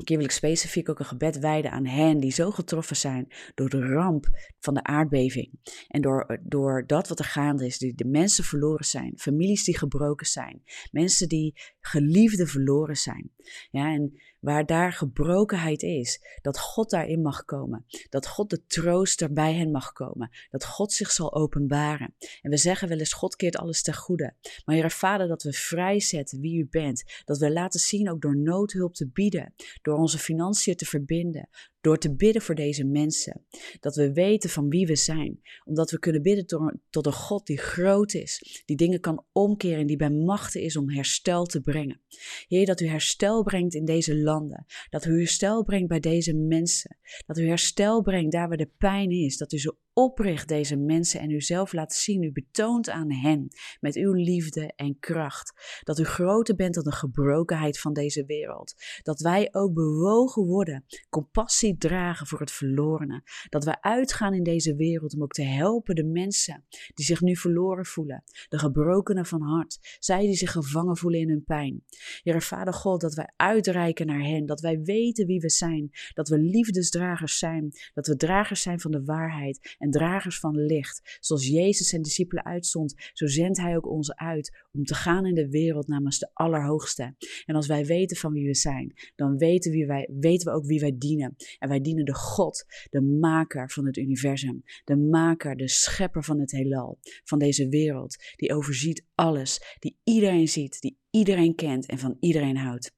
keer 0.05 0.17
wil 0.17 0.25
ik 0.25 0.31
specifiek 0.31 0.89
ook 0.89 0.99
een 0.99 1.05
gebed 1.05 1.39
wijden 1.39 1.71
aan 1.71 1.85
hen 1.85 2.19
die 2.19 2.31
zo 2.31 2.51
getroffen 2.51 2.95
zijn 2.95 3.27
door 3.55 3.69
de 3.69 3.85
ramp 3.85 4.27
van 4.59 4.73
de 4.73 4.83
aardbeving. 4.83 5.51
En 5.87 6.01
door, 6.01 6.39
door 6.43 6.83
dat 6.87 7.07
wat 7.07 7.19
er 7.19 7.25
gaande 7.25 7.65
is, 7.65 7.77
die 7.77 7.95
de 7.95 8.05
mensen 8.05 8.43
verloren 8.43 8.85
zijn, 8.85 9.13
families 9.17 9.63
die 9.63 9.77
gebroken 9.77 10.27
zijn, 10.27 10.63
mensen 10.91 11.29
die 11.29 11.53
geliefden 11.79 12.47
verloren 12.47 12.97
zijn. 12.97 13.31
Ja, 13.71 13.93
en 13.93 14.21
waar 14.39 14.65
daar 14.65 14.93
gebrokenheid 14.93 15.81
is, 15.83 16.19
dat 16.41 16.59
God 16.59 16.89
daarin 16.89 17.21
mag 17.21 17.45
komen. 17.45 17.85
Dat 18.09 18.27
God 18.27 18.49
de 18.49 18.65
trooster 18.65 19.33
bij 19.33 19.53
hen 19.53 19.71
mag 19.71 19.91
komen. 19.91 20.29
Dat 20.49 20.65
God 20.65 20.93
zich 20.93 21.11
zal 21.11 21.33
openbaren. 21.33 22.15
En 22.41 22.49
we 22.49 22.57
zeggen 22.57 22.87
wel 22.87 22.97
eens, 22.97 23.13
God 23.13 23.35
keert 23.35 23.57
alles 23.57 23.81
ten 23.81 23.95
goede. 23.95 24.33
Maar 24.65 24.75
Heer 24.75 24.91
Vader, 24.91 25.27
dat 25.27 25.43
we 25.43 25.53
vrijzetten 25.53 26.39
wie 26.39 26.59
u 26.59 26.67
bent. 26.69 27.03
Dat 27.25 27.37
we 27.37 27.51
laten 27.51 27.79
zien 27.79 28.09
ook 28.09 28.21
door 28.21 28.37
noodhulp 28.37 28.93
te 28.93 29.07
bieden. 29.07 29.53
Door 29.81 29.97
onze 29.97 30.17
financiën 30.17 30.75
te 30.75 30.85
verbinden. 30.85 31.49
Door 31.87 31.97
te 31.97 32.15
bidden 32.15 32.41
voor 32.41 32.55
deze 32.55 32.83
mensen. 32.83 33.45
Dat 33.79 33.95
we 33.95 34.13
weten 34.13 34.49
van 34.49 34.69
wie 34.69 34.85
we 34.85 34.95
zijn. 34.95 35.41
Omdat 35.65 35.91
we 35.91 35.99
kunnen 35.99 36.21
bidden 36.21 36.45
tot 36.89 37.05
een 37.05 37.13
God 37.13 37.45
die 37.45 37.57
groot 37.57 38.13
is. 38.13 38.61
Die 38.65 38.77
dingen 38.77 38.99
kan 38.99 39.25
omkeren 39.31 39.79
en 39.79 39.87
die 39.87 39.97
bij 39.97 40.09
machten 40.09 40.61
is 40.61 40.77
om 40.77 40.89
herstel 40.89 41.45
te 41.45 41.61
brengen. 41.61 42.01
Heer, 42.47 42.65
dat 42.65 42.81
u 42.81 42.87
herstel 42.87 43.43
brengt 43.43 43.73
in 43.73 43.85
deze 43.85 44.17
landen. 44.17 44.65
Dat 44.89 45.05
u 45.05 45.17
herstel 45.17 45.63
brengt 45.63 45.87
bij 45.87 45.99
deze 45.99 46.33
mensen. 46.33 46.97
Dat 47.25 47.37
u 47.37 47.47
herstel 47.47 48.01
brengt 48.01 48.31
daar 48.31 48.47
waar 48.47 48.57
de 48.57 48.71
pijn 48.77 49.11
is. 49.11 49.37
Dat 49.37 49.53
u 49.53 49.59
ze 49.59 49.75
opricht 49.97 50.47
deze 50.47 50.75
mensen 50.75 51.19
en 51.19 51.31
u 51.31 51.41
zelf 51.41 51.73
laat 51.73 51.93
zien. 51.93 52.23
U 52.23 52.31
betoont 52.31 52.89
aan 52.89 53.11
hen 53.11 53.47
met 53.79 53.95
uw 53.95 54.13
liefde 54.13 54.73
en 54.75 54.99
kracht. 54.99 55.79
Dat 55.83 55.99
u 55.99 56.03
groter 56.03 56.55
bent 56.55 56.73
dan 56.73 56.83
de 56.83 56.91
gebrokenheid 56.91 57.79
van 57.79 57.93
deze 57.93 58.25
wereld. 58.25 58.73
Dat 59.03 59.19
wij 59.19 59.47
ook 59.51 59.73
bewogen 59.73 60.45
worden, 60.45 60.85
compassie 61.09 61.77
dragen 61.77 62.27
voor 62.27 62.39
het 62.39 62.51
verlorene. 62.51 63.23
Dat 63.49 63.63
wij 63.63 63.77
uitgaan 63.79 64.33
in 64.33 64.43
deze 64.43 64.75
wereld 64.75 65.13
om 65.13 65.23
ook 65.23 65.33
te 65.33 65.43
helpen 65.43 65.95
de 65.95 66.05
mensen 66.05 66.65
die 66.93 67.05
zich 67.05 67.21
nu 67.21 67.35
verloren 67.35 67.85
voelen. 67.85 68.23
De 68.49 68.59
gebrokenen 68.59 69.25
van 69.25 69.41
hart. 69.41 69.97
Zij 69.99 70.21
die 70.21 70.35
zich 70.35 70.51
gevangen 70.51 70.97
voelen 70.97 71.19
in 71.19 71.29
hun 71.29 71.43
pijn. 71.43 71.83
Heer 72.21 72.41
Vader 72.41 72.73
God, 72.73 73.01
dat 73.01 73.13
wij 73.13 73.33
uitreiken 73.35 74.05
naar 74.07 74.23
hen. 74.23 74.45
Dat 74.45 74.61
wij 74.61 74.81
weten 74.81 75.25
wie 75.25 75.39
we 75.39 75.49
zijn. 75.49 75.89
Dat 76.13 76.29
we 76.29 76.39
liefdesdragers 76.39 77.37
zijn. 77.37 77.71
Dat 77.93 78.07
we 78.07 78.15
dragers 78.15 78.61
zijn 78.61 78.79
van 78.79 78.91
de 78.91 79.03
waarheid. 79.03 79.75
En 79.77 79.85
dragers 79.91 80.39
van 80.39 80.55
licht. 80.55 81.17
Zoals 81.19 81.47
Jezus 81.47 81.89
zijn 81.89 82.01
discipelen 82.01 82.45
uitzond, 82.45 82.93
zo 83.13 83.27
zendt 83.27 83.57
hij 83.57 83.75
ook 83.75 83.87
ons 83.87 84.15
uit 84.15 84.65
om 84.71 84.83
te 84.83 84.93
gaan 84.93 85.25
in 85.25 85.33
de 85.33 85.49
wereld 85.49 85.87
namens 85.87 86.19
de 86.19 86.29
Allerhoogste. 86.33 87.15
En 87.45 87.55
als 87.55 87.67
wij 87.67 87.85
weten 87.85 88.17
van 88.17 88.33
wie 88.33 88.47
we 88.47 88.55
zijn, 88.55 88.93
dan 89.15 89.37
weten, 89.37 89.71
wie 89.71 89.85
wij, 89.85 90.09
weten 90.19 90.51
we 90.51 90.57
ook 90.57 90.65
wie 90.65 90.79
wij 90.79 90.95
dienen. 90.97 91.35
En 91.59 91.69
wij 91.69 91.81
dienen 91.81 92.05
de 92.05 92.15
God, 92.15 92.65
de 92.89 93.01
maker 93.01 93.71
van 93.71 93.85
het 93.85 93.97
universum, 93.97 94.63
de 94.83 94.97
maker, 94.97 95.55
de 95.55 95.67
schepper 95.67 96.23
van 96.23 96.39
het 96.39 96.51
heelal, 96.51 96.99
van 97.23 97.39
deze 97.39 97.69
wereld, 97.69 98.15
die 98.35 98.53
overziet 98.53 99.05
alles, 99.15 99.75
die 99.79 99.97
iedereen 100.03 100.47
ziet, 100.47 100.81
die 100.81 100.97
iedereen 101.09 101.55
kent 101.55 101.85
en 101.85 101.99
van 101.99 102.17
iedereen 102.19 102.57
houdt. 102.57 102.96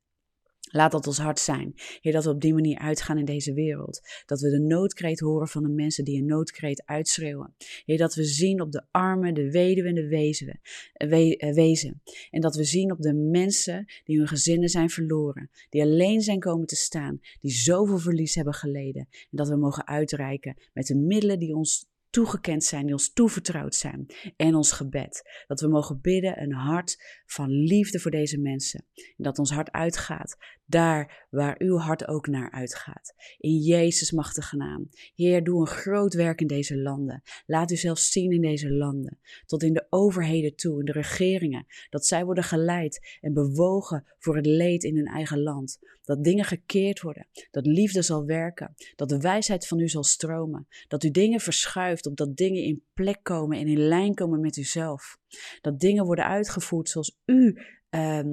Laat 0.72 0.92
dat 0.92 1.08
ons 1.08 1.18
hart 1.18 1.40
zijn. 1.40 1.74
Heer, 2.02 2.14
dat 2.14 2.24
we 2.24 2.30
op 2.30 2.42
die 2.42 2.54
manier 2.54 2.78
uitgaan 2.78 3.18
in 3.18 3.26
deze 3.26 3.54
wereld. 3.54 4.02
Dat 4.26 4.40
we 4.40 4.50
de 4.50 4.60
noodkreet 4.60 5.20
horen 5.20 5.48
van 5.48 5.64
de 5.64 5.70
mensen 5.70 6.04
die 6.04 6.18
een 6.18 6.26
noodkreet 6.26 6.84
uitschreeuwen. 6.86 7.56
Heer, 7.86 7.98
dat 7.98 8.16
we 8.16 8.24
zien 8.24 8.62
op 8.62 8.72
de 8.72 8.86
armen, 8.92 9.34
de 9.34 9.52
weduwen 9.52 9.90
en 9.90 9.96
de 9.96 10.08
wezen, 10.08 10.60
we, 10.94 11.38
eh, 11.38 11.54
wezen. 11.54 12.02
En 12.30 12.42
dat 12.42 12.56
we 12.56 12.64
zien 12.64 12.92
op 12.92 13.02
de 13.02 13.14
mensen 13.14 13.86
die 14.04 14.18
hun 14.18 14.28
gezinnen 14.28 14.70
zijn 14.70 14.90
verloren. 14.90 15.50
Die 15.70 15.82
alleen 15.82 16.22
zijn 16.22 16.40
komen 16.40 16.68
te 16.68 16.76
staan. 16.76 17.20
Die 17.42 17.52
zoveel 17.52 17.98
verlies 17.98 18.36
hebben 18.36 18.54
geleden. 18.54 19.08
En 19.12 19.28
dat 19.38 19.50
we 19.50 19.56
mogen 19.56 19.88
uitreiken 19.88 20.58
met 20.74 20.88
de 20.88 20.96
middelen 20.96 21.40
die 21.40 21.56
ons 21.56 21.88
toegekend 22.10 22.63
zijn, 22.63 22.84
die 22.84 22.94
ons 22.94 23.13
toevertrouwd 23.13 23.75
zijn. 23.75 24.06
En 24.36 24.56
ons 24.56 24.72
gebed. 24.72 25.44
Dat 25.48 25.62
we 25.62 25.68
mogen 25.68 26.01
bidden 26.01 26.42
een 26.42 26.54
hart 26.54 27.22
van 27.25 27.50
liefde 27.50 28.00
voor 28.00 28.12
deze 28.12 28.39
mensen. 28.39 28.86
En 28.94 29.24
dat 29.24 29.39
ons 29.39 29.51
hart 29.51 29.72
uitgaat 29.72 30.38
daar 30.70 31.28
waar 31.30 31.56
uw 31.60 31.78
hart 31.78 32.08
ook 32.08 32.28
naar 32.28 32.51
uitgaat. 32.51 33.13
In 33.38 33.58
Jezus' 33.58 34.12
machtige 34.12 34.56
naam. 34.56 34.89
Heer, 35.16 35.44
doe 35.44 35.60
een 35.60 35.68
groot 35.68 36.13
werk 36.13 36.42
in 36.42 36.48
deze 36.48 36.78
landen. 36.78 37.22
Laat 37.46 37.72
u 37.72 37.75
zelf 37.75 38.00
zien 38.00 38.32
in 38.32 38.42
deze 38.42 38.72
landen. 38.72 39.20
Tot 39.46 39.63
in 39.63 39.74
de 39.74 39.86
overheden 39.89 40.56
toe, 40.56 40.80
in 40.80 40.86
de 40.86 40.92
regeringen. 40.92 41.66
Dat 41.89 42.06
zij 42.06 42.25
worden 42.25 42.44
geleid 42.44 43.18
en 43.22 43.34
bewogen 43.34 44.06
voor 44.20 44.36
het 44.36 44.46
leed 44.46 44.84
in 44.84 44.96
hun 44.96 45.08
eigen 45.08 45.42
land. 45.42 45.80
Dat 46.04 46.24
dingen 46.24 46.46
gekeerd 46.46 47.01
worden. 47.01 47.28
Dat 47.51 47.66
liefde 47.66 48.01
zal 48.01 48.25
werken. 48.25 48.75
Dat 48.96 49.10
de 49.10 49.20
wijsheid 49.20 49.68
van 49.68 49.80
u 49.80 49.88
zal 49.88 50.04
stromen. 50.04 50.68
Dat 50.88 51.04
u 51.04 51.12
dingen 51.12 51.39
verschuift, 51.39 51.99
opdat 52.08 52.36
dingen 52.36 52.63
in 52.63 52.84
plek 52.94 53.20
komen 53.24 53.58
en 53.58 53.68
in 53.68 53.88
lijn 53.88 54.13
komen 54.13 54.39
met 54.39 54.58
uzelf. 54.58 55.18
Dat 55.62 55.79
dingen 55.79 56.06
worden 56.06 56.25
uitgevoerd 56.25 56.89
zoals 56.89 57.18
u 57.25 57.34
um, 57.46 57.56
eh, 57.89 58.24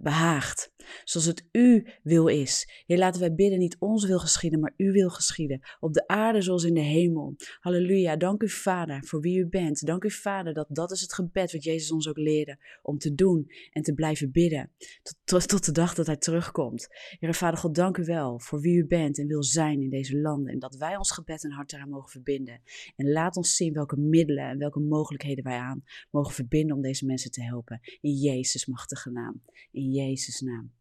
behaagt. 0.00 0.72
Zoals 1.04 1.26
het 1.26 1.48
u 1.52 1.86
wil 2.02 2.26
is. 2.26 2.82
Heer, 2.86 2.98
laten 2.98 3.20
wij 3.20 3.34
bidden, 3.34 3.58
niet 3.58 3.76
ons 3.78 4.06
wil 4.06 4.18
geschieden, 4.18 4.60
maar 4.60 4.74
uw 4.76 4.92
wil 4.92 5.08
geschieden. 5.08 5.60
Op 5.80 5.92
de 5.92 6.06
aarde 6.06 6.42
zoals 6.42 6.64
in 6.64 6.74
de 6.74 6.80
hemel. 6.80 7.36
Halleluja. 7.60 8.16
Dank 8.16 8.42
u, 8.42 8.48
Vader, 8.48 9.04
voor 9.04 9.20
wie 9.20 9.38
u 9.38 9.48
bent. 9.48 9.86
Dank 9.86 10.04
u, 10.04 10.10
Vader, 10.10 10.54
dat 10.54 10.66
dat 10.68 10.90
is 10.90 11.00
het 11.00 11.14
gebed 11.14 11.52
wat 11.52 11.64
Jezus 11.64 11.92
ons 11.92 12.08
ook 12.08 12.16
leerde. 12.16 12.58
Om 12.82 12.98
te 12.98 13.14
doen 13.14 13.46
en 13.70 13.82
te 13.82 13.94
blijven 13.94 14.30
bidden. 14.30 14.70
Tot, 15.02 15.16
tot, 15.24 15.48
tot 15.48 15.64
de 15.64 15.72
dag 15.72 15.94
dat 15.94 16.06
hij 16.06 16.16
terugkomt. 16.16 16.88
Heer, 17.18 17.34
Vader 17.34 17.58
God, 17.58 17.74
dank 17.74 17.96
u 17.96 18.04
wel 18.04 18.40
voor 18.40 18.60
wie 18.60 18.76
u 18.76 18.86
bent 18.86 19.18
en 19.18 19.26
wil 19.26 19.42
zijn 19.42 19.82
in 19.82 19.90
deze 19.90 20.18
landen. 20.18 20.52
En 20.52 20.58
dat 20.58 20.76
wij 20.76 20.96
ons 20.96 21.10
gebed 21.10 21.44
en 21.44 21.52
hart 21.52 21.72
eraan 21.72 21.88
mogen 21.88 22.10
verbinden. 22.10 22.62
En 22.96 23.10
laat 23.10 23.36
ons 23.36 23.56
zien 23.56 23.72
welke 23.72 23.96
middelen 23.96 24.48
en 24.48 24.58
welke 24.58 24.80
mogelijkheden 24.80 25.44
wij 25.44 25.58
aan 25.58 25.84
mogen 26.10 26.34
verbinden 26.34 26.76
om 26.76 26.82
deze 26.82 27.06
mensen 27.06 27.30
te 27.30 27.42
helpen. 27.42 27.80
In 28.00 28.12
Jezus' 28.12 28.66
machtige 28.66 29.10
naam 29.10 29.42
in 29.70 29.92
Jezus' 29.92 30.40
naam. 30.40 30.72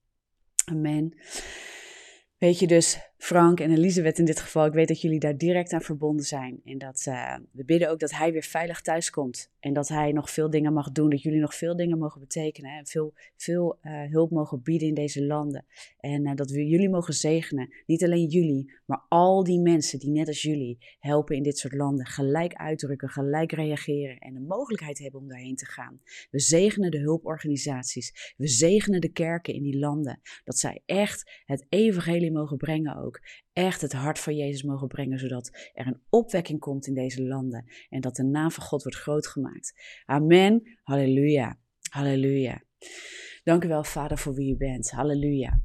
Amen. 0.66 1.18
Weet 2.38 2.60
je 2.60 2.68
dus, 2.68 2.98
Frank 3.18 3.60
en 3.60 3.72
Elisabeth 3.72 4.20
in 4.20 4.26
dit 4.26 4.40
geval, 4.40 4.66
ik 4.66 4.74
weet 4.74 4.88
dat 4.88 5.02
jullie 5.02 5.20
daar 5.20 5.38
direct 5.38 5.74
aan 5.74 5.82
verbonden 5.82 6.26
zijn. 6.26 6.62
En 6.64 6.78
dat 6.78 7.06
uh, 7.08 7.36
we 7.52 7.66
bidden 7.66 7.90
ook 7.90 8.00
dat 8.00 8.12
hij 8.12 8.32
weer 8.32 8.44
veilig 8.44 8.82
thuis 8.82 9.10
komt. 9.10 9.52
En 9.60 9.74
dat 9.74 9.88
hij 9.88 10.12
nog 10.12 10.30
veel 10.30 10.50
dingen 10.50 10.74
mag 10.74 10.92
doen, 10.92 11.10
dat 11.10 11.22
jullie 11.22 11.40
nog 11.40 11.56
veel 11.56 11.76
dingen 11.76 11.98
mogen 11.98 12.20
betekenen. 12.20 12.78
En 12.78 12.86
veel, 12.86 13.14
veel 13.36 13.80
uh, 13.82 14.12
hulp 14.12 14.32
mogen 14.32 14.62
bieden 14.62 14.88
in 14.88 14.94
deze 14.94 15.26
landen. 15.26 15.66
En 16.00 16.28
uh, 16.28 16.36
dat 16.36 16.52
we 16.52 16.66
jullie 16.66 16.90
mogen 16.90 17.14
zegenen. 17.14 17.74
Niet 17.86 18.04
alleen 18.04 18.26
jullie, 18.26 18.74
maar 18.86 19.06
al 19.10 19.44
die 19.44 19.60
mensen 19.60 20.00
die 20.00 20.10
net 20.10 20.28
als 20.28 20.42
jullie 20.42 20.78
helpen 21.00 21.36
in 21.36 21.44
dit 21.44 21.58
soort 21.58 21.74
landen. 21.74 22.06
Gelijk 22.06 22.54
uitdrukken, 22.54 23.10
gelijk 23.10 23.52
reageren 23.52 24.18
en 24.18 24.34
de 24.34 24.40
mogelijkheid 24.40 24.98
hebben 24.98 25.20
om 25.20 25.28
daarheen 25.28 25.56
te 25.56 25.66
gaan. 25.66 26.00
We 26.32 26.40
zegenen 26.40 26.92
de 26.92 27.00
hulporganisaties. 27.00 28.34
We 28.38 28.48
zegenen 28.48 29.02
de 29.02 29.12
kerken 29.12 29.54
in 29.54 29.64
die 29.64 29.80
landen. 29.80 30.22
Dat 30.44 30.58
zij 30.58 30.82
echt 30.86 31.42
het 31.46 31.66
evangelie 31.70 32.32
mogen 32.32 32.58
brengen 32.58 32.96
ook 32.98 33.07
echt 33.54 33.82
het 33.82 33.94
hart 33.94 34.20
van 34.20 34.36
Jezus 34.36 34.64
mogen 34.64 34.88
brengen, 34.88 35.20
zodat 35.20 35.70
er 35.74 35.88
een 35.88 36.02
opwekking 36.10 36.60
komt 36.60 36.88
in 36.88 36.94
deze 36.94 37.24
landen 37.24 37.66
en 37.90 38.02
dat 38.02 38.16
de 38.16 38.24
naam 38.24 38.52
van 38.52 38.64
God 38.64 38.84
wordt 38.84 38.98
groot 38.98 39.28
gemaakt. 39.28 39.74
Amen. 40.06 40.78
Halleluja. 40.84 41.60
Halleluja. 41.90 42.64
Dank 43.44 43.64
u 43.64 43.68
wel, 43.68 43.84
Vader, 43.84 44.18
voor 44.18 44.34
wie 44.34 44.54
u 44.54 44.58
bent. 44.58 44.92
Halleluja. 44.92 45.62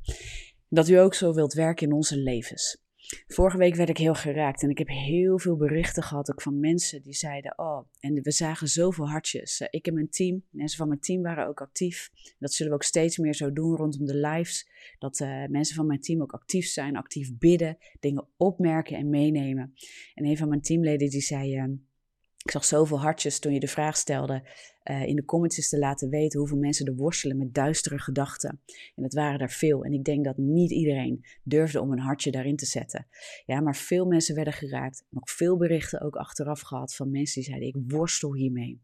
Dat 0.69 0.89
u 0.89 0.95
ook 0.95 1.15
zo 1.15 1.35
wilt 1.35 1.53
werken 1.53 1.87
in 1.87 1.93
onze 1.93 2.17
levens. 2.17 2.82
Vorige 3.27 3.57
week 3.57 3.75
werd 3.75 3.89
ik 3.89 3.97
heel 3.97 4.15
geraakt 4.15 4.63
en 4.63 4.71
ik 4.71 4.79
heb 4.79 4.89
heel 4.89 5.39
veel 5.39 5.57
berichten 5.57 6.03
gehad 6.03 6.31
ook 6.31 6.43
van 6.43 6.61
mensen 6.61 7.03
die 7.03 7.15
zeiden: 7.15 7.59
Oh, 7.59 7.89
en 7.99 8.23
we 8.23 8.31
zagen 8.31 8.69
zoveel 8.69 9.09
hartjes. 9.09 9.61
Eh, 9.61 9.69
ik 9.71 9.87
en 9.87 9.95
mijn 9.95 10.11
team, 10.11 10.45
mensen 10.51 10.79
van 10.79 10.89
mijn 10.89 11.01
team 11.01 11.23
waren 11.23 11.47
ook 11.47 11.61
actief. 11.61 12.11
Dat 12.39 12.53
zullen 12.53 12.73
we 12.73 12.79
ook 12.79 12.85
steeds 12.85 13.19
meer 13.19 13.35
zo 13.35 13.53
doen 13.53 13.77
rondom 13.77 14.07
de 14.07 14.17
lives. 14.17 14.71
Dat 14.99 15.21
uh, 15.21 15.47
mensen 15.47 15.77
van 15.77 15.87
mijn 15.87 16.01
team 16.01 16.23
ook 16.23 16.33
actief 16.33 16.67
zijn, 16.67 16.97
actief 16.97 17.39
bidden, 17.39 17.79
dingen 18.01 18.29
opmerken 18.37 18.97
en 18.97 19.09
meenemen. 19.09 19.75
En 20.15 20.25
een 20.25 20.37
van 20.37 20.49
mijn 20.49 20.63
teamleden 20.63 21.11
die 21.11 21.21
zei. 21.21 21.57
Uh, 21.57 21.65
ik 22.45 22.51
zag 22.51 22.65
zoveel 22.65 23.01
hartjes 23.01 23.39
toen 23.39 23.53
je 23.53 23.61
de 23.61 23.69
vraag 23.69 23.97
stelde 23.97 24.43
uh, 24.85 25.07
in 25.07 25.17
de 25.17 25.25
comments 25.25 25.69
te 25.69 25.79
laten 25.79 26.09
weten 26.09 26.39
hoeveel 26.39 26.59
mensen 26.59 26.87
er 26.87 26.95
worstelen 26.95 27.37
met 27.37 27.55
duistere 27.55 27.99
gedachten. 27.99 28.61
En 28.95 29.03
het 29.03 29.15
waren 29.15 29.41
er 29.41 29.51
veel. 29.51 29.85
En 29.85 29.93
ik 29.93 30.05
denk 30.05 30.25
dat 30.25 30.37
niet 30.37 30.71
iedereen 30.71 31.25
durfde 31.43 31.81
om 31.81 31.93
een 31.93 31.99
hartje 31.99 32.31
daarin 32.31 32.57
te 32.57 32.67
zetten. 32.67 33.07
Ja, 33.45 33.61
maar 33.61 33.77
veel 33.77 34.07
mensen 34.07 34.35
werden 34.35 34.53
geraakt. 34.53 35.05
Nog 35.09 35.31
veel 35.31 35.57
berichten 35.57 36.01
ook 36.01 36.17
achteraf 36.17 36.61
gehad 36.61 36.95
van 36.95 37.11
mensen 37.11 37.43
die 37.43 37.51
zeiden: 37.51 37.69
Ik 37.69 37.77
worstel 37.87 38.35
hiermee. 38.35 38.83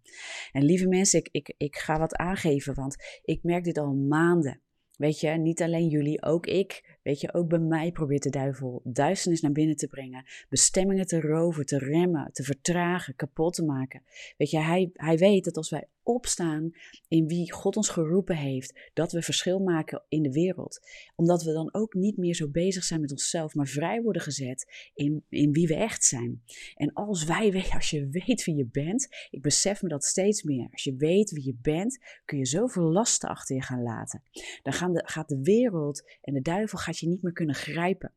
En 0.52 0.64
lieve 0.64 0.88
mensen, 0.88 1.18
ik, 1.18 1.28
ik, 1.32 1.54
ik 1.56 1.76
ga 1.76 1.98
wat 1.98 2.16
aangeven, 2.16 2.74
want 2.74 2.96
ik 3.22 3.42
merk 3.42 3.64
dit 3.64 3.78
al 3.78 3.94
maanden. 3.94 4.60
Weet 4.96 5.20
je, 5.20 5.28
niet 5.30 5.62
alleen 5.62 5.88
jullie, 5.88 6.22
ook 6.22 6.46
ik. 6.46 6.97
Weet 7.08 7.20
je, 7.20 7.34
ook 7.34 7.48
bij 7.48 7.58
mij 7.58 7.92
probeert 7.92 8.22
de 8.22 8.30
duivel 8.30 8.80
duisternis 8.84 9.40
naar 9.40 9.52
binnen 9.52 9.76
te 9.76 9.86
brengen. 9.86 10.24
Bestemmingen 10.48 11.06
te 11.06 11.20
roven, 11.20 11.66
te 11.66 11.78
remmen, 11.78 12.32
te 12.32 12.42
vertragen, 12.42 13.16
kapot 13.16 13.54
te 13.54 13.64
maken. 13.64 14.02
Weet 14.36 14.50
je, 14.50 14.58
hij, 14.58 14.90
hij 14.92 15.18
weet 15.18 15.44
dat 15.44 15.56
als 15.56 15.70
wij 15.70 15.88
opstaan 16.08 16.70
in 17.08 17.26
wie 17.26 17.52
God 17.52 17.76
ons 17.76 17.88
geroepen 17.88 18.36
heeft, 18.36 18.90
dat 18.94 19.12
we 19.12 19.22
verschil 19.22 19.58
maken 19.58 20.02
in 20.08 20.22
de 20.22 20.32
wereld. 20.32 20.80
Omdat 21.16 21.42
we 21.42 21.52
dan 21.52 21.74
ook 21.74 21.94
niet 21.94 22.16
meer 22.16 22.34
zo 22.34 22.48
bezig 22.48 22.84
zijn 22.84 23.00
met 23.00 23.10
onszelf, 23.10 23.54
maar 23.54 23.66
vrij 23.66 24.02
worden 24.02 24.22
gezet 24.22 24.90
in, 24.94 25.24
in 25.28 25.52
wie 25.52 25.66
we 25.66 25.74
echt 25.74 26.04
zijn. 26.04 26.42
En 26.74 26.92
als 26.92 27.24
wij, 27.24 27.64
als 27.74 27.90
je 27.90 28.08
weet 28.08 28.44
wie 28.44 28.56
je 28.56 28.68
bent, 28.72 29.08
ik 29.30 29.42
besef 29.42 29.82
me 29.82 29.88
dat 29.88 30.04
steeds 30.04 30.42
meer. 30.42 30.68
Als 30.72 30.84
je 30.84 30.96
weet 30.96 31.30
wie 31.30 31.44
je 31.44 31.56
bent, 31.62 31.98
kun 32.24 32.38
je 32.38 32.46
zoveel 32.46 32.82
lasten 32.82 33.28
achter 33.28 33.56
je 33.56 33.62
gaan 33.62 33.82
laten. 33.82 34.22
Dan 34.62 34.72
gaan 34.72 34.92
de, 34.92 35.02
gaat 35.04 35.28
de 35.28 35.42
wereld 35.42 36.10
en 36.22 36.34
de 36.34 36.40
duivel 36.40 36.78
gaat 36.78 36.97
je 37.00 37.08
niet 37.08 37.22
meer 37.22 37.32
kunnen 37.32 37.54
grijpen. 37.54 38.12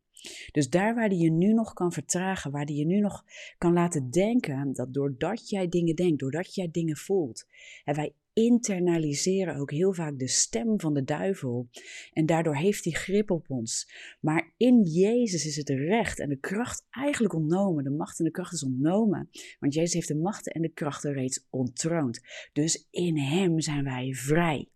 Dus 0.52 0.70
daar 0.70 0.96
waar 0.96 1.10
die 1.10 1.24
je 1.24 1.32
nu 1.32 1.54
nog 1.54 1.74
kan 1.74 1.92
vertragen, 1.92 2.52
waar 2.52 2.66
die 2.66 2.78
je 2.78 2.86
nu 2.86 3.00
nog 3.00 3.24
kan 3.58 3.74
laten 3.74 4.12
denken, 4.12 4.74
dat 4.74 4.94
doordat 4.94 5.50
jij 5.50 5.68
dingen 5.68 5.96
denkt, 5.96 6.20
doordat 6.20 6.56
jij 6.56 6.70
dingen 6.72 6.98
voelt, 6.98 7.46
en 7.84 7.96
wij 7.96 8.14
internaliseren 8.34 9.56
ook 9.56 9.72
heel 9.72 9.94
vaak 9.94 10.20
de 10.20 10.28
stem 10.28 10.80
van 10.80 10.94
de 10.94 11.04
duivel. 11.04 11.70
En 12.14 12.26
daardoor 12.26 12.56
heeft 12.56 12.84
hij 12.84 12.94
grip 12.94 13.32
op 13.32 13.50
ons. 13.50 13.92
Maar 14.20 14.54
in 14.58 14.82
Jezus 14.82 15.46
is 15.46 15.56
het 15.56 15.70
recht 15.70 16.20
en 16.20 16.30
de 16.30 16.40
kracht 16.40 16.86
eigenlijk 16.90 17.34
ontnomen. 17.34 17.84
De 17.84 17.90
macht 17.90 18.20
en 18.20 18.26
de 18.26 18.32
kracht 18.32 18.54
is 18.54 18.64
ontnomen. 18.64 19.30
Want 19.60 19.74
Jezus 19.74 19.94
heeft 19.94 20.08
de 20.08 20.16
macht 20.16 20.52
en 20.52 20.62
de 20.62 20.70
krachten 20.74 21.14
reeds 21.14 21.48
ontroond. 21.50 22.22
Dus 22.54 22.88
in 22.92 23.18
Hem 23.18 23.60
zijn 23.60 23.84
wij 23.84 24.14
vrij 24.14 24.68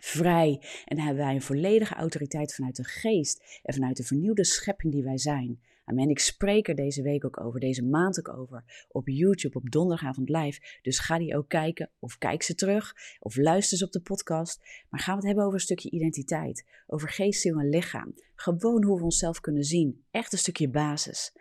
vrij 0.00 0.62
en 0.84 0.98
hebben 0.98 1.24
wij 1.24 1.34
een 1.34 1.42
volledige 1.42 1.94
autoriteit 1.94 2.54
vanuit 2.54 2.76
de 2.76 2.84
geest 2.84 3.60
en 3.62 3.74
vanuit 3.74 3.96
de 3.96 4.04
vernieuwde 4.04 4.44
schepping 4.44 4.92
die 4.92 5.02
wij 5.02 5.18
zijn. 5.18 5.60
Amen. 5.88 6.08
Ik 6.08 6.18
spreek 6.18 6.68
er 6.68 6.74
deze 6.74 7.02
week 7.02 7.24
ook 7.24 7.40
over, 7.40 7.60
deze 7.60 7.84
maand 7.84 8.18
ook 8.18 8.38
over, 8.38 8.86
op 8.88 9.08
YouTube, 9.08 9.58
op 9.58 9.70
donderdagavond 9.70 10.28
live. 10.28 10.60
Dus 10.82 10.98
ga 10.98 11.18
die 11.18 11.36
ook 11.36 11.48
kijken, 11.48 11.90
of 11.98 12.18
kijk 12.18 12.42
ze 12.42 12.54
terug, 12.54 12.94
of 13.20 13.36
luister 13.36 13.78
ze 13.78 13.84
op 13.84 13.92
de 13.92 14.00
podcast. 14.00 14.60
Maar 14.90 15.00
gaan 15.00 15.14
we 15.14 15.18
het 15.18 15.26
hebben 15.26 15.44
over 15.44 15.54
een 15.54 15.64
stukje 15.64 15.90
identiteit, 15.90 16.66
over 16.86 17.08
geest, 17.08 17.40
ziel 17.40 17.58
en 17.58 17.68
lichaam. 17.68 18.14
Gewoon 18.34 18.84
hoe 18.84 18.98
we 18.98 19.04
onszelf 19.04 19.40
kunnen 19.40 19.64
zien, 19.64 20.04
echt 20.10 20.32
een 20.32 20.38
stukje 20.38 20.68
basis. 20.68 21.32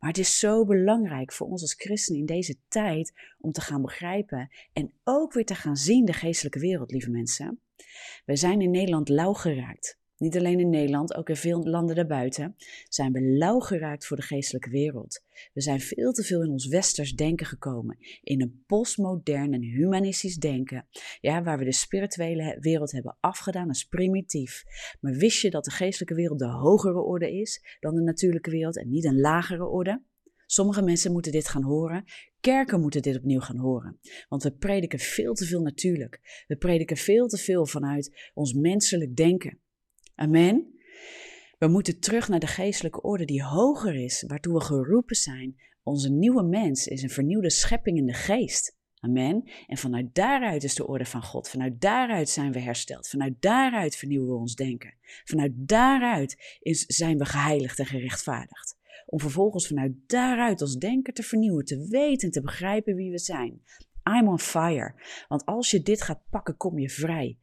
Maar 0.00 0.10
het 0.10 0.18
is 0.18 0.38
zo 0.38 0.64
belangrijk 0.64 1.32
voor 1.32 1.46
ons 1.46 1.62
als 1.62 1.74
christenen 1.74 2.20
in 2.20 2.26
deze 2.26 2.56
tijd 2.68 3.12
om 3.40 3.52
te 3.52 3.60
gaan 3.60 3.82
begrijpen 3.82 4.50
en 4.72 4.92
ook 5.04 5.32
weer 5.32 5.44
te 5.44 5.54
gaan 5.54 5.76
zien 5.76 6.04
de 6.04 6.12
geestelijke 6.12 6.58
wereld, 6.58 6.90
lieve 6.90 7.10
mensen. 7.10 7.60
We 8.24 8.36
zijn 8.36 8.60
in 8.60 8.70
Nederland 8.70 9.08
lauw 9.08 9.32
geraakt. 9.32 9.98
niet 10.16 10.36
alleen 10.36 10.60
in 10.60 10.70
Nederland, 10.70 11.14
ook 11.14 11.28
in 11.28 11.36
veel 11.36 11.62
landen 11.62 11.96
daarbuiten, 11.96 12.56
zijn 12.88 13.12
we 13.12 13.20
lauw 13.20 13.58
geraakt 13.58 14.06
voor 14.06 14.16
de 14.16 14.22
geestelijke 14.22 14.70
wereld. 14.70 15.22
We 15.52 15.60
zijn 15.60 15.80
veel 15.80 16.12
te 16.12 16.22
veel 16.22 16.42
in 16.42 16.50
ons 16.50 16.66
westers 16.66 17.14
denken 17.14 17.46
gekomen, 17.46 17.96
in 18.22 18.40
een 18.40 18.64
postmodern 18.66 19.52
en 19.52 19.62
humanistisch 19.62 20.36
denken, 20.36 20.86
ja, 21.20 21.42
waar 21.42 21.58
we 21.58 21.64
de 21.64 21.72
spirituele 21.72 22.56
wereld 22.60 22.92
hebben 22.92 23.16
afgedaan 23.20 23.68
als 23.68 23.84
primitief. 23.84 24.64
Maar 25.00 25.12
wist 25.12 25.40
je 25.40 25.50
dat 25.50 25.64
de 25.64 25.70
geestelijke 25.70 26.14
wereld 26.14 26.38
de 26.38 26.50
hogere 26.50 27.00
orde 27.00 27.38
is 27.40 27.76
dan 27.80 27.94
de 27.94 28.02
natuurlijke 28.02 28.50
wereld 28.50 28.78
en 28.78 28.90
niet 28.90 29.04
een 29.04 29.20
lagere 29.20 29.66
orde? 29.66 30.02
Sommige 30.46 30.82
mensen 30.82 31.12
moeten 31.12 31.32
dit 31.32 31.48
gaan 31.48 31.62
horen. 31.62 32.04
Kerken 32.46 32.80
moeten 32.80 33.02
dit 33.02 33.16
opnieuw 33.16 33.40
gaan 33.40 33.58
horen. 33.58 33.98
Want 34.28 34.42
we 34.42 34.52
prediken 34.52 34.98
veel 34.98 35.34
te 35.34 35.44
veel 35.44 35.60
natuurlijk. 35.60 36.44
We 36.46 36.56
prediken 36.56 36.96
veel 36.96 37.28
te 37.28 37.36
veel 37.36 37.66
vanuit 37.66 38.30
ons 38.34 38.52
menselijk 38.52 39.16
denken. 39.16 39.58
Amen. 40.14 40.74
We 41.58 41.66
moeten 41.68 42.00
terug 42.00 42.28
naar 42.28 42.40
de 42.40 42.46
geestelijke 42.46 43.02
orde 43.02 43.24
die 43.24 43.42
hoger 43.42 43.94
is, 43.94 44.24
waartoe 44.26 44.54
we 44.54 44.60
geroepen 44.60 45.16
zijn. 45.16 45.56
Onze 45.82 46.10
nieuwe 46.10 46.42
mens 46.42 46.86
is 46.86 47.02
een 47.02 47.10
vernieuwde 47.10 47.50
schepping 47.50 47.98
in 47.98 48.06
de 48.06 48.14
geest. 48.14 48.76
Amen. 48.98 49.50
En 49.66 49.76
vanuit 49.76 50.14
daaruit 50.14 50.64
is 50.64 50.74
de 50.74 50.86
orde 50.86 51.04
van 51.04 51.22
God. 51.22 51.48
Vanuit 51.48 51.80
daaruit 51.80 52.28
zijn 52.28 52.52
we 52.52 52.58
hersteld. 52.58 53.08
Vanuit 53.08 53.34
daaruit 53.40 53.96
vernieuwen 53.96 54.28
we 54.28 54.34
ons 54.34 54.54
denken. 54.54 54.94
Vanuit 55.24 55.52
daaruit 55.54 56.58
is, 56.60 56.84
zijn 56.86 57.18
we 57.18 57.24
geheiligd 57.24 57.78
en 57.78 57.86
gerechtvaardigd. 57.86 58.75
Om 59.06 59.20
vervolgens 59.20 59.66
vanuit 59.66 59.92
daaruit 60.06 60.60
ons 60.60 60.76
denken 60.76 61.14
te 61.14 61.22
vernieuwen, 61.22 61.64
te 61.64 61.86
weten 61.88 62.26
en 62.26 62.32
te 62.32 62.40
begrijpen 62.40 62.94
wie 62.94 63.10
we 63.10 63.18
zijn. 63.18 63.62
I'm 64.18 64.28
on 64.28 64.38
fire. 64.38 64.94
Want 65.28 65.44
als 65.44 65.70
je 65.70 65.82
dit 65.82 66.02
gaat 66.02 66.22
pakken, 66.30 66.56
kom 66.56 66.78
je 66.78 66.90
vrij 66.90 67.38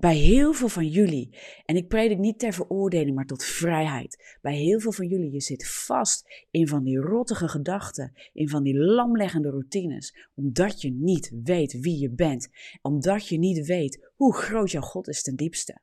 bij 0.00 0.16
heel 0.16 0.52
veel 0.52 0.68
van 0.68 0.86
jullie, 0.86 1.36
en 1.64 1.76
ik 1.76 1.88
predik 1.88 2.18
niet 2.18 2.38
ter 2.38 2.52
veroordeling, 2.52 3.14
maar 3.14 3.26
tot 3.26 3.44
vrijheid. 3.44 4.38
Bij 4.42 4.56
heel 4.56 4.80
veel 4.80 4.92
van 4.92 5.06
jullie, 5.06 5.32
je 5.32 5.40
zit 5.40 5.68
vast 5.68 6.46
in 6.50 6.68
van 6.68 6.84
die 6.84 6.98
rottige 6.98 7.48
gedachten, 7.48 8.12
in 8.32 8.48
van 8.48 8.62
die 8.62 8.78
lamleggende 8.78 9.50
routines, 9.50 10.28
omdat 10.34 10.80
je 10.80 10.90
niet 10.90 11.32
weet 11.44 11.80
wie 11.80 11.98
je 11.98 12.10
bent, 12.10 12.48
omdat 12.82 13.28
je 13.28 13.38
niet 13.38 13.66
weet 13.66 14.10
hoe 14.16 14.34
groot 14.34 14.70
jouw 14.70 14.82
God 14.82 15.08
is 15.08 15.22
ten 15.22 15.36
diepste. 15.36 15.80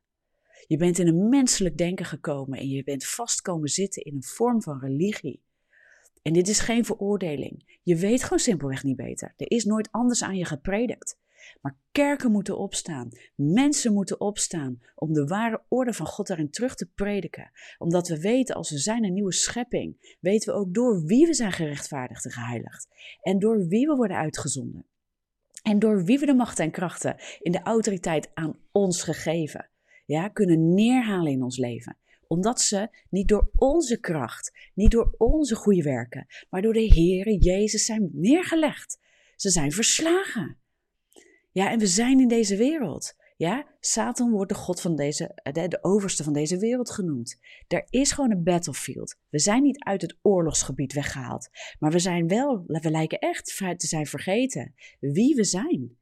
Je 0.68 0.76
bent 0.76 0.98
in 0.98 1.06
een 1.06 1.28
menselijk 1.28 1.76
denken 1.76 2.04
gekomen 2.04 2.58
en 2.58 2.68
je 2.68 2.84
bent 2.84 3.06
vast 3.06 3.40
komen 3.40 3.68
zitten 3.68 4.02
in 4.02 4.14
een 4.14 4.22
vorm 4.22 4.62
van 4.62 4.78
religie. 4.78 5.42
En 6.22 6.32
dit 6.32 6.48
is 6.48 6.60
geen 6.60 6.84
veroordeling. 6.84 7.78
Je 7.82 7.96
weet 7.96 8.22
gewoon 8.22 8.38
simpelweg 8.38 8.82
niet 8.82 8.96
beter. 8.96 9.34
Er 9.36 9.50
is 9.50 9.64
nooit 9.64 9.88
anders 9.90 10.22
aan 10.22 10.36
je 10.36 10.44
gepredikt. 10.44 11.18
Maar 11.60 11.76
kerken 11.92 12.30
moeten 12.30 12.58
opstaan, 12.58 13.08
mensen 13.34 13.92
moeten 13.92 14.20
opstaan 14.20 14.82
om 14.94 15.12
de 15.12 15.26
ware 15.26 15.62
orde 15.68 15.92
van 15.92 16.06
God 16.06 16.26
daarin 16.26 16.50
terug 16.50 16.74
te 16.74 16.86
prediken. 16.86 17.50
Omdat 17.78 18.08
we 18.08 18.20
weten, 18.20 18.54
als 18.54 18.70
we 18.70 18.78
zijn 18.78 19.04
een 19.04 19.12
nieuwe 19.12 19.32
schepping, 19.32 20.16
weten 20.20 20.52
we 20.52 20.58
ook 20.58 20.74
door 20.74 21.02
wie 21.04 21.26
we 21.26 21.34
zijn 21.34 21.52
gerechtvaardigd 21.52 22.24
en 22.24 22.30
geheiligd. 22.30 22.88
En 23.22 23.38
door 23.38 23.66
wie 23.66 23.86
we 23.86 23.96
worden 23.96 24.16
uitgezonden. 24.16 24.86
En 25.62 25.78
door 25.78 26.04
wie 26.04 26.18
we 26.18 26.26
de 26.26 26.34
macht 26.34 26.58
en 26.58 26.70
krachten 26.70 27.16
in 27.40 27.52
de 27.52 27.62
autoriteit 27.62 28.30
aan 28.34 28.58
ons 28.72 29.02
gegeven 29.02 29.70
ja, 30.08 30.28
kunnen 30.28 30.74
neerhalen 30.74 31.32
in 31.32 31.42
ons 31.42 31.56
leven 31.56 31.96
omdat 32.28 32.60
ze 32.60 32.88
niet 33.10 33.28
door 33.28 33.50
onze 33.54 34.00
kracht, 34.00 34.70
niet 34.74 34.90
door 34.90 35.14
onze 35.16 35.54
goede 35.54 35.82
werken, 35.82 36.26
maar 36.50 36.62
door 36.62 36.72
de 36.72 36.86
Heere 36.86 37.38
Jezus 37.38 37.84
zijn 37.84 38.10
neergelegd. 38.12 38.98
Ze 39.36 39.50
zijn 39.50 39.72
verslagen. 39.72 40.56
Ja, 41.52 41.70
en 41.70 41.78
we 41.78 41.86
zijn 41.86 42.20
in 42.20 42.28
deze 42.28 42.56
wereld. 42.56 43.16
Ja, 43.36 43.66
Satan 43.80 44.30
wordt 44.30 44.52
de 44.52 44.58
god 44.58 44.80
van 44.80 44.96
deze, 44.96 45.40
de, 45.52 45.68
de 45.68 45.78
overste 45.84 46.24
van 46.24 46.32
deze 46.32 46.58
wereld 46.58 46.90
genoemd. 46.90 47.38
Er 47.68 47.86
is 47.90 48.12
gewoon 48.12 48.30
een 48.30 48.42
battlefield. 48.42 49.16
We 49.28 49.38
zijn 49.38 49.62
niet 49.62 49.84
uit 49.84 50.02
het 50.02 50.18
oorlogsgebied 50.22 50.92
weggehaald, 50.92 51.48
maar 51.78 51.90
we 51.90 51.98
zijn 51.98 52.28
wel, 52.28 52.64
we 52.66 52.90
lijken 52.90 53.18
echt 53.18 53.56
te 53.76 53.86
zijn 53.86 54.06
vergeten 54.06 54.74
wie 55.00 55.34
we 55.34 55.44
zijn. 55.44 55.97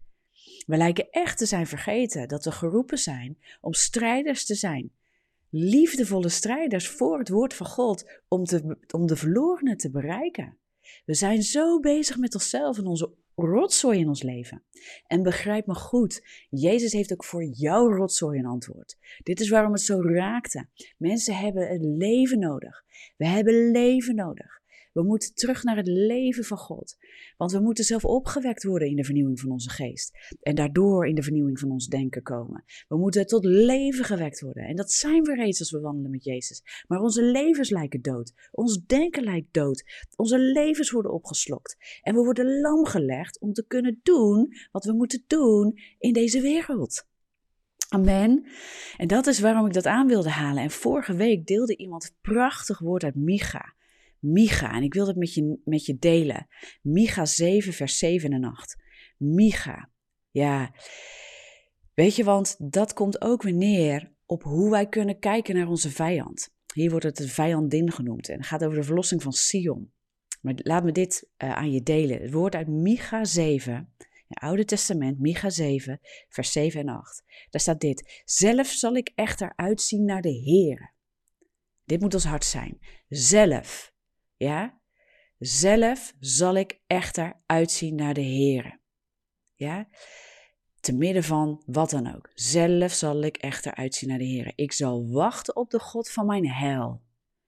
We 0.66 0.76
lijken 0.76 1.11
echt 1.11 1.38
te 1.38 1.46
zijn 1.46 1.66
vergeten 1.66 2.28
dat 2.28 2.44
we 2.44 2.52
geroepen 2.52 2.99
zijn 2.99 3.38
om 3.61 3.73
strijders 3.73 4.44
te 4.44 4.54
zijn. 4.54 4.92
Liefdevolle 5.50 6.28
strijders 6.28 6.88
voor 6.88 7.18
het 7.18 7.28
woord 7.28 7.54
van 7.54 7.66
God 7.66 8.20
om, 8.29 8.44
te, 8.44 8.76
om 8.90 9.07
de 9.07 9.16
verlorenen 9.16 9.76
te 9.76 9.90
bereiken. 9.90 10.59
We 11.05 11.14
zijn 11.14 11.42
zo 11.42 11.81
bezig 11.81 12.16
met 12.16 12.35
onszelf 12.35 12.79
en 12.79 12.87
onze 12.87 13.11
rotzooi 13.35 13.98
in 13.98 14.09
ons 14.09 14.22
leven. 14.22 14.62
En 15.07 15.22
begrijp 15.22 15.66
me 15.66 15.74
goed, 15.74 16.26
Jezus 16.50 16.92
heeft 16.92 17.12
ook 17.12 17.24
voor 17.24 17.44
jouw 17.44 17.88
rotzooi 17.88 18.38
een 18.38 18.46
antwoord. 18.46 18.96
Dit 19.22 19.40
is 19.40 19.48
waarom 19.48 19.72
het 19.72 19.81
zo 19.81 20.02
raakte. 20.02 20.68
Mensen 20.98 21.37
hebben 21.37 21.68
het 21.68 21.83
leven 21.83 22.38
nodig. 22.38 22.85
We 23.16 23.26
hebben 23.26 23.70
leven 23.70 24.14
nodig. 24.14 24.56
We 24.96 25.02
moeten 25.02 25.35
terug 25.35 25.62
naar 25.62 25.76
het 25.76 25.87
leven 25.87 26.44
van 26.44 26.59
God. 26.59 26.96
Want 27.37 27.52
we 27.52 27.61
moeten 27.61 27.85
zelf 27.85 28.04
opgewekt 28.04 28.64
worden 28.64 28.88
in 28.88 28.96
de 28.96 29.04
vernieuwing 29.04 29.40
van 29.40 29.50
onze 29.50 29.70
geest. 29.70 30.35
En 30.40 30.54
daardoor 30.54 31.06
in 31.06 31.14
de 31.14 31.22
vernieuwing 31.22 31.59
van 31.59 31.70
ons 31.70 31.87
denken 31.87 32.22
komen. 32.22 32.64
We 32.88 32.96
moeten 32.96 33.26
tot 33.26 33.44
leven 33.44 34.04
gewekt 34.04 34.40
worden. 34.40 34.64
En 34.64 34.76
dat 34.76 34.92
zijn 34.92 35.22
we 35.22 35.35
reeds 35.35 35.59
als 35.59 35.70
we 35.70 35.80
wandelen 35.80 36.11
met 36.11 36.24
Jezus. 36.24 36.85
Maar 36.87 37.00
onze 37.00 37.22
levens 37.22 37.70
lijken 37.70 38.02
dood. 38.02 38.32
Ons 38.50 38.85
denken 38.87 39.24
lijkt 39.24 39.52
dood. 39.52 39.85
Onze 40.14 40.38
levens 40.38 40.90
worden 40.90 41.12
opgeslokt. 41.12 42.00
En 42.02 42.14
we 42.14 42.20
worden 42.20 42.61
lam 42.61 42.87
gelegd 42.87 43.40
om 43.40 43.52
te 43.52 43.66
kunnen 43.66 44.00
doen 44.02 44.48
wat 44.72 44.85
we 44.85 44.92
moeten 44.92 45.24
doen 45.26 45.78
in 45.98 46.12
deze 46.12 46.40
wereld. 46.40 47.06
Amen. 47.88 48.46
En 48.96 49.09
dat 49.09 49.26
is 49.26 49.40
waarom 49.40 49.66
ik 49.66 49.72
dat 49.72 49.87
aan 49.87 50.06
wilde 50.06 50.30
halen. 50.30 50.62
En 50.62 50.70
vorige 50.70 51.14
week 51.14 51.46
deelde 51.46 51.76
iemand 51.76 52.04
het 52.04 52.14
prachtig 52.20 52.78
woord 52.78 53.04
uit 53.04 53.14
Micha. 53.14 53.74
Micha, 54.18 54.72
en 54.72 54.83
ik 54.83 54.94
wil 54.94 55.07
het 55.07 55.16
met 55.16 55.35
je, 55.35 55.59
met 55.64 55.87
je 55.87 55.96
delen. 55.98 56.46
Micha 56.83 57.24
7, 57.24 57.72
vers 57.72 57.98
7 57.98 58.33
en 58.33 58.44
8. 58.44 58.76
Micha, 59.16 59.90
ja. 60.31 60.74
Weet 61.94 62.16
je, 62.16 62.24
want 62.24 62.72
dat 62.72 62.92
komt 62.92 63.20
ook 63.20 63.42
weer 63.42 63.55
neer 63.55 64.12
op 64.26 64.42
hoe 64.42 64.70
wij 64.70 64.88
kunnen 64.88 65.18
kijken 65.18 65.55
naar 65.55 65.68
onze 65.68 65.90
vijand. 65.90 66.55
Hier 66.74 66.90
wordt 66.90 67.05
het 67.05 67.16
de 67.16 67.29
vijandin 67.29 67.92
genoemd 67.92 68.29
en 68.29 68.37
het 68.37 68.46
gaat 68.46 68.64
over 68.64 68.79
de 68.79 68.85
verlossing 68.85 69.22
van 69.22 69.33
Sion. 69.33 69.92
Maar 70.40 70.55
laat 70.57 70.85
me 70.85 70.92
dit 70.92 71.29
uh, 71.38 71.52
aan 71.52 71.72
je 71.72 71.83
delen. 71.83 72.22
Het 72.22 72.33
woord 72.33 72.55
uit 72.55 72.68
Micha 72.68 73.24
7, 73.24 73.94
het 74.26 74.38
Oude 74.38 74.64
Testament, 74.64 75.18
Micha 75.18 75.50
7, 75.50 76.00
vers 76.29 76.52
7 76.52 76.81
en 76.81 76.88
8. 76.88 77.22
Daar 77.50 77.61
staat 77.61 77.81
dit. 77.81 78.22
Zelf 78.24 78.66
zal 78.66 78.94
ik 78.94 79.12
echter 79.14 79.52
uitzien 79.57 80.05
naar 80.05 80.22
de 80.22 80.33
Heer. 80.33 80.94
Dit 81.85 82.00
moet 82.00 82.14
ons 82.14 82.24
hart 82.24 82.44
zijn. 82.44 82.79
Zelf 83.09 83.94
ja? 84.37 84.81
Zelf 85.38 86.14
zal 86.20 86.55
ik 86.55 86.81
echter 86.87 87.40
uitzien 87.46 87.94
naar 87.94 88.14
de 88.14 88.22
Heere. 88.22 88.79
Ja? 89.55 89.88
Te 90.81 90.92
midden 90.92 91.25
van 91.25 91.62
wat 91.66 91.90
dan 91.90 92.14
ook. 92.14 92.31
Zelf 92.35 92.92
zal 92.92 93.22
ik 93.22 93.37
echter 93.37 93.75
uitzien 93.75 94.09
naar 94.09 94.18
de 94.18 94.27
Heere. 94.27 94.53
Ik 94.55 94.72
zal 94.72 95.11
wachten 95.11 95.57
op 95.57 95.70
de 95.70 95.79
God 95.79 96.11
van 96.11 96.27
mijn 96.27 96.49
heil. 96.49 97.03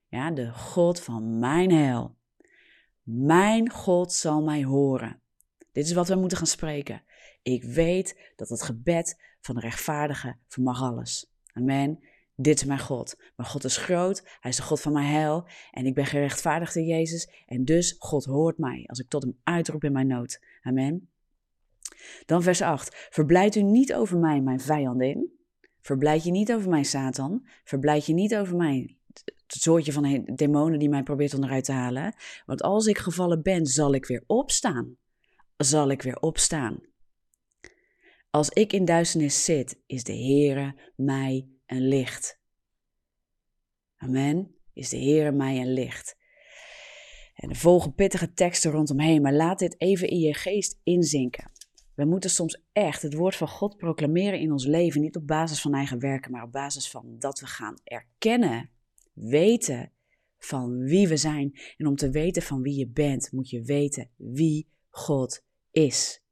Ja, 0.08 0.30
de 0.30 0.52
God 0.52 1.00
van 1.00 1.38
mijn 1.38 1.70
heil. 1.70 2.16
Mijn 3.02 3.70
God 3.70 4.12
zal 4.12 4.42
mij 4.42 4.64
horen. 4.64 5.20
Dit 5.72 5.86
is 5.86 5.92
wat 5.92 6.08
we 6.08 6.14
moeten 6.14 6.38
gaan 6.38 6.46
spreken. 6.46 7.02
Ik 7.42 7.64
weet 7.64 8.32
dat 8.36 8.48
het 8.48 8.62
gebed 8.62 9.20
van 9.40 9.54
de 9.54 9.60
rechtvaardige 9.60 10.36
vermag 10.46 10.82
alles. 10.82 11.32
Amen. 11.52 12.07
Dit 12.40 12.56
is 12.56 12.64
mijn 12.64 12.78
God. 12.78 13.16
Mijn 13.36 13.48
God 13.48 13.64
is 13.64 13.76
groot, 13.76 14.22
Hij 14.40 14.50
is 14.50 14.56
de 14.56 14.62
God 14.62 14.80
van 14.80 14.92
mijn 14.92 15.06
heil 15.06 15.48
en 15.70 15.86
ik 15.86 15.94
ben 15.94 16.06
gerechtvaardigd 16.06 16.76
in 16.76 16.84
Jezus 16.84 17.28
en 17.46 17.64
dus 17.64 17.96
God 17.98 18.24
hoort 18.24 18.58
mij 18.58 18.84
als 18.86 18.98
ik 18.98 19.08
tot 19.08 19.22
Hem 19.22 19.38
uitroep 19.42 19.84
in 19.84 19.92
mijn 19.92 20.06
nood. 20.06 20.40
Amen. 20.62 21.08
Dan 22.26 22.42
vers 22.42 22.62
8. 22.62 23.08
Verblijd 23.10 23.54
u 23.54 23.62
niet 23.62 23.94
over 23.94 24.18
mij, 24.18 24.40
mijn 24.40 24.60
vijandin. 24.60 25.32
Verblijd 25.80 26.24
je 26.24 26.30
niet 26.30 26.52
over 26.52 26.70
mij, 26.70 26.82
Satan. 26.82 27.48
Verblijd 27.64 28.06
je 28.06 28.12
niet 28.12 28.36
over 28.36 28.56
mij, 28.56 28.96
het 29.12 29.62
soortje 29.62 29.92
van 29.92 30.24
demonen 30.34 30.78
die 30.78 30.88
mij 30.88 31.02
probeert 31.02 31.34
onderuit 31.34 31.64
te 31.64 31.72
halen. 31.72 32.14
Want 32.46 32.62
als 32.62 32.86
ik 32.86 32.98
gevallen 32.98 33.42
ben, 33.42 33.66
zal 33.66 33.94
ik 33.94 34.06
weer 34.06 34.24
opstaan. 34.26 34.96
Zal 35.56 35.90
ik 35.90 36.02
weer 36.02 36.18
opstaan. 36.18 36.80
Als 38.30 38.48
ik 38.48 38.72
in 38.72 38.84
duisternis 38.84 39.44
zit, 39.44 39.80
is 39.86 40.04
de 40.04 40.16
Heere 40.16 40.74
mij 40.96 41.48
een 41.68 41.88
licht. 41.88 42.40
Amen. 43.96 44.54
Is 44.72 44.88
de 44.88 44.96
Heer 44.96 45.34
mij 45.34 45.60
een 45.60 45.72
licht. 45.72 46.16
En 47.34 47.50
er 47.50 47.56
volgen 47.56 47.94
pittige 47.94 48.32
teksten 48.32 48.70
rondomheen, 48.70 49.22
maar 49.22 49.32
laat 49.32 49.58
dit 49.58 49.80
even 49.80 50.08
in 50.08 50.18
je 50.18 50.34
geest 50.34 50.80
inzinken. 50.82 51.50
We 51.94 52.04
moeten 52.04 52.30
soms 52.30 52.62
echt 52.72 53.02
het 53.02 53.14
woord 53.14 53.36
van 53.36 53.48
God 53.48 53.76
proclameren 53.76 54.40
in 54.40 54.52
ons 54.52 54.66
leven, 54.66 55.00
niet 55.00 55.16
op 55.16 55.26
basis 55.26 55.60
van 55.60 55.74
eigen 55.74 55.98
werken, 55.98 56.30
maar 56.30 56.42
op 56.42 56.52
basis 56.52 56.90
van 56.90 57.16
dat 57.18 57.40
we 57.40 57.46
gaan 57.46 57.80
erkennen, 57.84 58.70
weten 59.12 59.92
van 60.38 60.78
wie 60.78 61.08
we 61.08 61.16
zijn. 61.16 61.58
En 61.76 61.86
om 61.86 61.96
te 61.96 62.10
weten 62.10 62.42
van 62.42 62.62
wie 62.62 62.78
je 62.78 62.88
bent, 62.88 63.32
moet 63.32 63.50
je 63.50 63.62
weten 63.62 64.10
wie 64.16 64.68
God 64.88 65.44
is. 65.70 66.22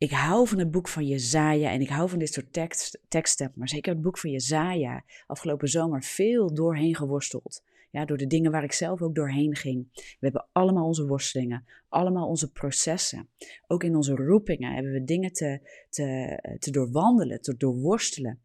Ik 0.00 0.10
hou 0.10 0.48
van 0.48 0.58
het 0.58 0.70
boek 0.70 0.88
van 0.88 1.06
Jezaja 1.06 1.70
en 1.70 1.80
ik 1.80 1.88
hou 1.88 2.08
van 2.08 2.18
dit 2.18 2.32
soort 2.32 2.52
tekst, 2.52 3.00
teksten, 3.08 3.52
maar 3.54 3.68
zeker 3.68 3.92
het 3.92 4.02
boek 4.02 4.18
van 4.18 4.30
Jezaja. 4.30 5.04
Afgelopen 5.26 5.68
zomer 5.68 6.02
veel 6.02 6.54
doorheen 6.54 6.96
geworsteld. 6.96 7.62
Ja, 7.90 8.04
door 8.04 8.16
de 8.16 8.26
dingen 8.26 8.50
waar 8.50 8.64
ik 8.64 8.72
zelf 8.72 9.02
ook 9.02 9.14
doorheen 9.14 9.56
ging. 9.56 9.88
We 9.94 10.16
hebben 10.18 10.48
allemaal 10.52 10.86
onze 10.86 11.06
worstelingen, 11.06 11.64
allemaal 11.88 12.28
onze 12.28 12.52
processen. 12.52 13.28
Ook 13.66 13.84
in 13.84 13.96
onze 13.96 14.14
roepingen 14.14 14.74
hebben 14.74 14.92
we 14.92 15.04
dingen 15.04 15.32
te, 15.32 15.60
te, 15.90 16.56
te 16.58 16.70
doorwandelen, 16.70 17.40
te 17.40 17.56
doorworstelen. 17.56 18.40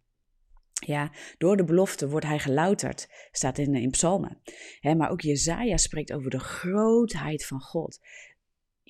Ja, 0.85 1.11
door 1.37 1.57
de 1.57 1.63
belofte 1.63 2.09
wordt 2.09 2.25
hij 2.25 2.39
gelouterd, 2.39 3.07
staat 3.31 3.57
in, 3.57 3.75
in 3.75 3.89
psalmen. 3.89 4.41
maar 4.97 5.09
ook 5.09 5.21
Jezaja 5.21 5.77
spreekt 5.77 6.13
over 6.13 6.29
de 6.29 6.39
grootheid 6.39 7.45
van 7.45 7.61
God. 7.61 7.99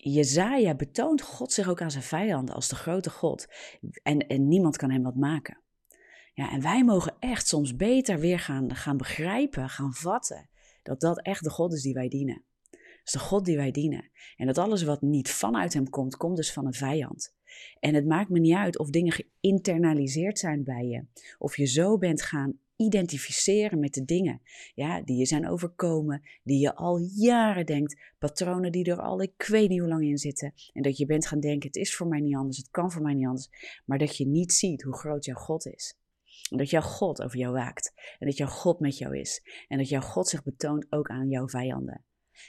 Jezaja 0.02 0.76
betoont 0.76 1.22
God 1.22 1.52
zich 1.52 1.70
ook 1.70 1.82
aan 1.82 1.92
zijn 1.92 2.04
vijanden 2.04 2.56
als 2.56 2.70
de 2.70 2.76
grote 2.76 3.10
God. 3.10 3.48
En, 4.04 4.20
en 4.28 4.48
niemand 4.48 4.78
kan 4.78 4.92
hem 4.92 5.04
wat 5.04 5.16
maken. 5.16 5.58
Ja, 6.34 6.52
en 6.52 6.62
wij 6.62 6.84
mogen 6.84 7.16
echt 7.20 7.48
soms 7.48 7.76
beter 7.76 8.20
weer 8.20 8.40
gaan, 8.40 8.76
gaan 8.76 8.98
begrijpen, 8.98 9.70
gaan 9.70 9.94
vatten, 9.94 10.50
dat 10.84 11.00
dat 11.00 11.22
echt 11.22 11.44
de 11.44 11.50
God 11.50 11.74
is 11.74 11.82
die 11.82 11.94
wij 11.94 12.08
dienen. 12.08 12.44
Dat 12.72 12.80
is 13.04 13.12
de 13.12 13.20
God 13.20 13.46
die 13.46 13.58
wij 13.58 13.72
dienen. 13.72 14.10
En 14.36 14.46
dat 14.46 14.58
alles 14.58 14.84
wat 14.84 15.02
niet 15.02 15.30
vanuit 15.30 15.74
hem 15.74 15.90
komt, 15.90 16.18
komt 16.18 16.36
dus 16.36 16.54
van 16.54 16.66
een 16.66 16.74
vijand. 16.74 17.34
En 17.80 17.94
het 17.94 18.06
maakt 18.06 18.30
me 18.30 18.40
niet 18.40 18.56
uit 18.56 18.78
of 18.78 18.90
dingen 18.90 19.14
geïnternaliseerd 19.14 20.40
zijn 20.40 20.64
bij 20.64 20.86
je. 20.86 21.06
Of 21.38 21.58
je 21.58 21.66
zo 21.66 21.98
bent 21.98 22.22
gaan 22.22 22.60
identificeren 22.76 23.80
met 23.80 23.94
de 23.94 24.06
dingen 24.06 24.42
ja, 24.74 25.02
die 25.02 25.18
je 25.18 25.26
zijn 25.26 25.50
overkomen, 25.50 26.22
die 26.44 26.60
je 26.60 26.76
al 26.76 26.98
jaren 26.98 27.66
denkt, 27.66 28.02
patronen 28.20 28.72
die 28.72 28.86
er 28.86 29.02
al 29.02 29.22
ik 29.22 29.46
weet 29.48 29.70
niet 29.70 29.80
hoe 29.80 29.90
lang 29.90 30.04
in 30.04 30.18
zitten. 30.18 30.54
En 30.74 30.82
dat 30.82 30.98
je 30.98 31.06
bent 31.06 31.28
gaan 31.28 31.40
denken, 31.40 31.68
het 31.68 31.76
is 31.76 31.96
voor 31.96 32.08
mij 32.08 32.20
niet 32.20 32.36
anders, 32.36 32.58
het 32.58 32.70
kan 32.70 32.92
voor 32.92 33.02
mij 33.02 33.14
niet 33.14 33.28
anders. 33.28 33.50
Maar 33.86 33.98
dat 33.98 34.18
je 34.18 34.28
niet 34.28 34.54
ziet 34.54 34.84
hoe 34.84 34.98
groot 34.98 35.26
jouw 35.26 35.36
God 35.36 35.66
is. 35.66 35.98
En 36.50 36.58
dat 36.58 36.70
jouw 36.70 36.82
God 36.82 37.22
over 37.22 37.38
jou 37.38 37.54
waakt. 37.54 37.94
En 38.20 38.28
dat 38.28 38.38
jouw 38.38 38.48
God 38.48 38.80
met 38.80 38.98
jou 38.98 39.18
is. 39.18 39.42
En 39.68 39.78
dat 39.78 39.90
jouw 39.90 40.02
God 40.02 40.28
zich 40.28 40.44
betoont 40.44 40.86
ook 40.90 41.10
aan 41.10 41.30
jouw 41.30 41.48
vijanden. 41.48 42.04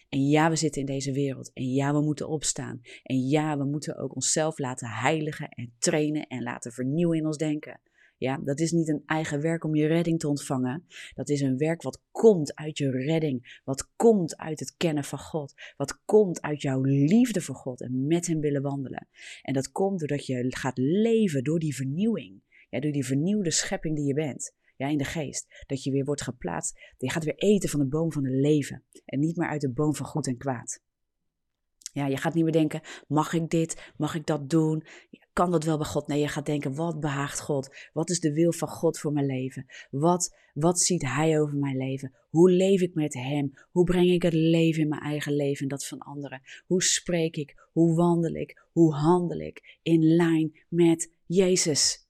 En 0.08 0.28
ja, 0.28 0.50
we 0.50 0.56
zitten 0.56 0.80
in 0.80 0.86
deze 0.86 1.12
wereld. 1.12 1.52
En 1.52 1.64
ja, 1.72 1.92
we 1.92 2.00
moeten 2.00 2.28
opstaan. 2.28 2.80
En 3.02 3.28
ja, 3.28 3.58
we 3.58 3.64
moeten 3.64 3.96
ook 3.96 4.14
onszelf 4.14 4.58
laten 4.58 4.88
heiligen 4.88 5.48
en 5.48 5.74
trainen 5.78 6.26
en 6.26 6.42
laten 6.42 6.72
vernieuwen 6.72 7.18
in 7.18 7.26
ons 7.26 7.36
denken. 7.36 7.80
Ja, 8.18 8.38
dat 8.44 8.60
is 8.60 8.72
niet 8.72 8.88
een 8.88 9.02
eigen 9.06 9.40
werk 9.40 9.64
om 9.64 9.74
je 9.74 9.86
redding 9.86 10.18
te 10.18 10.28
ontvangen. 10.28 10.86
Dat 11.14 11.28
is 11.28 11.40
een 11.40 11.56
werk 11.56 11.82
wat 11.82 12.02
komt 12.10 12.54
uit 12.54 12.78
je 12.78 12.90
redding. 12.90 13.60
Wat 13.64 13.90
komt 13.96 14.36
uit 14.36 14.60
het 14.60 14.76
kennen 14.76 15.04
van 15.04 15.18
God. 15.18 15.54
Wat 15.76 16.00
komt 16.04 16.40
uit 16.40 16.62
jouw 16.62 16.82
liefde 16.82 17.40
voor 17.40 17.54
God 17.54 17.80
en 17.80 18.06
met 18.06 18.26
Hem 18.26 18.40
willen 18.40 18.62
wandelen. 18.62 19.08
En 19.42 19.52
dat 19.52 19.72
komt 19.72 19.98
doordat 19.98 20.26
je 20.26 20.56
gaat 20.56 20.78
leven 20.78 21.44
door 21.44 21.58
die 21.58 21.74
vernieuwing. 21.74 22.42
Ja, 22.70 22.80
door 22.80 22.92
die 22.92 23.06
vernieuwde 23.06 23.50
schepping 23.50 23.96
die 23.96 24.06
je 24.06 24.14
bent 24.14 24.54
ja, 24.76 24.88
in 24.88 24.98
de 24.98 25.04
geest. 25.04 25.64
Dat 25.66 25.82
je 25.82 25.90
weer 25.90 26.04
wordt 26.04 26.22
geplaatst. 26.22 26.94
Je 26.98 27.10
gaat 27.10 27.24
weer 27.24 27.36
eten 27.36 27.68
van 27.68 27.80
de 27.80 27.86
boom 27.86 28.12
van 28.12 28.24
het 28.24 28.34
leven. 28.34 28.84
En 29.04 29.20
niet 29.20 29.36
meer 29.36 29.48
uit 29.48 29.60
de 29.60 29.72
boom 29.72 29.94
van 29.94 30.06
goed 30.06 30.26
en 30.26 30.36
kwaad. 30.36 30.84
Ja, 31.92 32.06
je 32.06 32.16
gaat 32.16 32.34
niet 32.34 32.44
meer 32.44 32.52
denken, 32.52 32.80
mag 33.08 33.32
ik 33.32 33.50
dit? 33.50 33.92
Mag 33.96 34.14
ik 34.14 34.26
dat 34.26 34.50
doen? 34.50 34.86
Kan 35.36 35.50
dat 35.50 35.64
wel 35.64 35.76
bij 35.76 35.86
God? 35.86 36.06
Nee, 36.06 36.20
je 36.20 36.28
gaat 36.28 36.46
denken, 36.46 36.74
wat 36.74 37.00
behaagt 37.00 37.40
God? 37.40 37.76
Wat 37.92 38.10
is 38.10 38.20
de 38.20 38.32
wil 38.32 38.52
van 38.52 38.68
God 38.68 38.98
voor 38.98 39.12
mijn 39.12 39.26
leven? 39.26 39.66
Wat, 39.90 40.36
wat 40.54 40.80
ziet 40.80 41.02
Hij 41.02 41.40
over 41.40 41.56
mijn 41.56 41.76
leven? 41.76 42.14
Hoe 42.30 42.50
leef 42.50 42.80
ik 42.80 42.94
met 42.94 43.14
Hem? 43.14 43.52
Hoe 43.70 43.84
breng 43.84 44.10
ik 44.10 44.22
het 44.22 44.32
leven 44.32 44.82
in 44.82 44.88
mijn 44.88 45.00
eigen 45.00 45.36
leven 45.36 45.62
en 45.62 45.68
dat 45.68 45.86
van 45.86 45.98
anderen? 45.98 46.42
Hoe 46.66 46.82
spreek 46.82 47.36
ik? 47.36 47.68
Hoe 47.72 47.94
wandel 47.94 48.34
ik? 48.34 48.66
Hoe 48.72 48.94
handel 48.94 49.38
ik? 49.38 49.78
In 49.82 50.02
lijn 50.02 50.58
met 50.68 51.12
Jezus. 51.26 52.06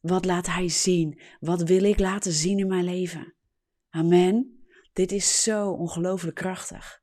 Wat 0.00 0.24
laat 0.24 0.46
Hij 0.46 0.68
zien? 0.68 1.20
Wat 1.40 1.62
wil 1.62 1.84
ik 1.84 1.98
laten 1.98 2.32
zien 2.32 2.58
in 2.58 2.68
mijn 2.68 2.84
leven? 2.84 3.34
Amen. 3.90 4.64
Dit 4.92 5.12
is 5.12 5.42
zo 5.42 5.70
ongelooflijk 5.70 6.36
krachtig. 6.36 7.02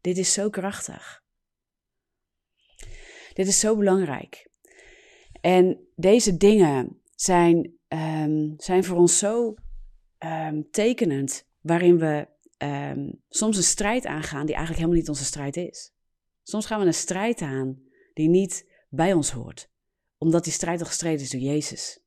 Dit 0.00 0.18
is 0.18 0.32
zo 0.32 0.50
krachtig. 0.50 1.22
Dit 3.32 3.46
is 3.46 3.60
zo 3.60 3.76
belangrijk. 3.76 4.47
En 5.40 5.78
deze 5.96 6.36
dingen 6.36 7.00
zijn, 7.14 7.72
um, 7.88 8.54
zijn 8.56 8.84
voor 8.84 8.96
ons 8.96 9.18
zo 9.18 9.54
um, 10.18 10.70
tekenend, 10.70 11.46
waarin 11.60 11.98
we 11.98 12.28
um, 12.58 13.22
soms 13.28 13.56
een 13.56 13.62
strijd 13.62 14.06
aangaan 14.06 14.46
die 14.46 14.54
eigenlijk 14.54 14.76
helemaal 14.76 15.00
niet 15.00 15.08
onze 15.08 15.24
strijd 15.24 15.56
is. 15.56 15.92
Soms 16.42 16.66
gaan 16.66 16.80
we 16.80 16.86
een 16.86 16.94
strijd 16.94 17.40
aan 17.40 17.82
die 18.14 18.28
niet 18.28 18.70
bij 18.88 19.12
ons 19.12 19.30
hoort, 19.30 19.70
omdat 20.18 20.44
die 20.44 20.52
strijd 20.52 20.80
al 20.80 20.86
gestreden 20.86 21.20
is 21.20 21.30
door 21.30 21.40
Jezus. 21.40 22.00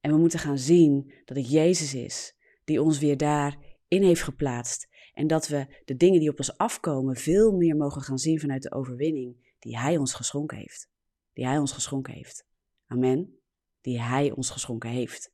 En 0.00 0.12
we 0.12 0.18
moeten 0.18 0.38
gaan 0.38 0.58
zien 0.58 1.12
dat 1.24 1.36
het 1.36 1.50
Jezus 1.50 1.94
is 1.94 2.36
die 2.64 2.82
ons 2.82 2.98
weer 2.98 3.16
daarin 3.16 3.56
heeft 3.88 4.22
geplaatst. 4.22 4.88
En 5.12 5.26
dat 5.26 5.48
we 5.48 5.66
de 5.84 5.96
dingen 5.96 6.20
die 6.20 6.30
op 6.30 6.38
ons 6.38 6.56
afkomen 6.56 7.16
veel 7.16 7.52
meer 7.52 7.76
mogen 7.76 8.02
gaan 8.02 8.18
zien 8.18 8.40
vanuit 8.40 8.62
de 8.62 8.72
overwinning 8.72 9.54
die 9.58 9.78
Hij 9.78 9.96
ons 9.96 10.14
geschonken 10.14 10.56
heeft. 10.56 10.88
Die 11.32 11.46
Hij 11.46 11.58
ons 11.58 11.72
geschonken 11.72 12.12
heeft. 12.12 12.45
Amen. 12.86 13.38
Die 13.80 14.00
Hij 14.00 14.30
ons 14.30 14.50
geschonken 14.50 14.90
heeft. 14.90 15.32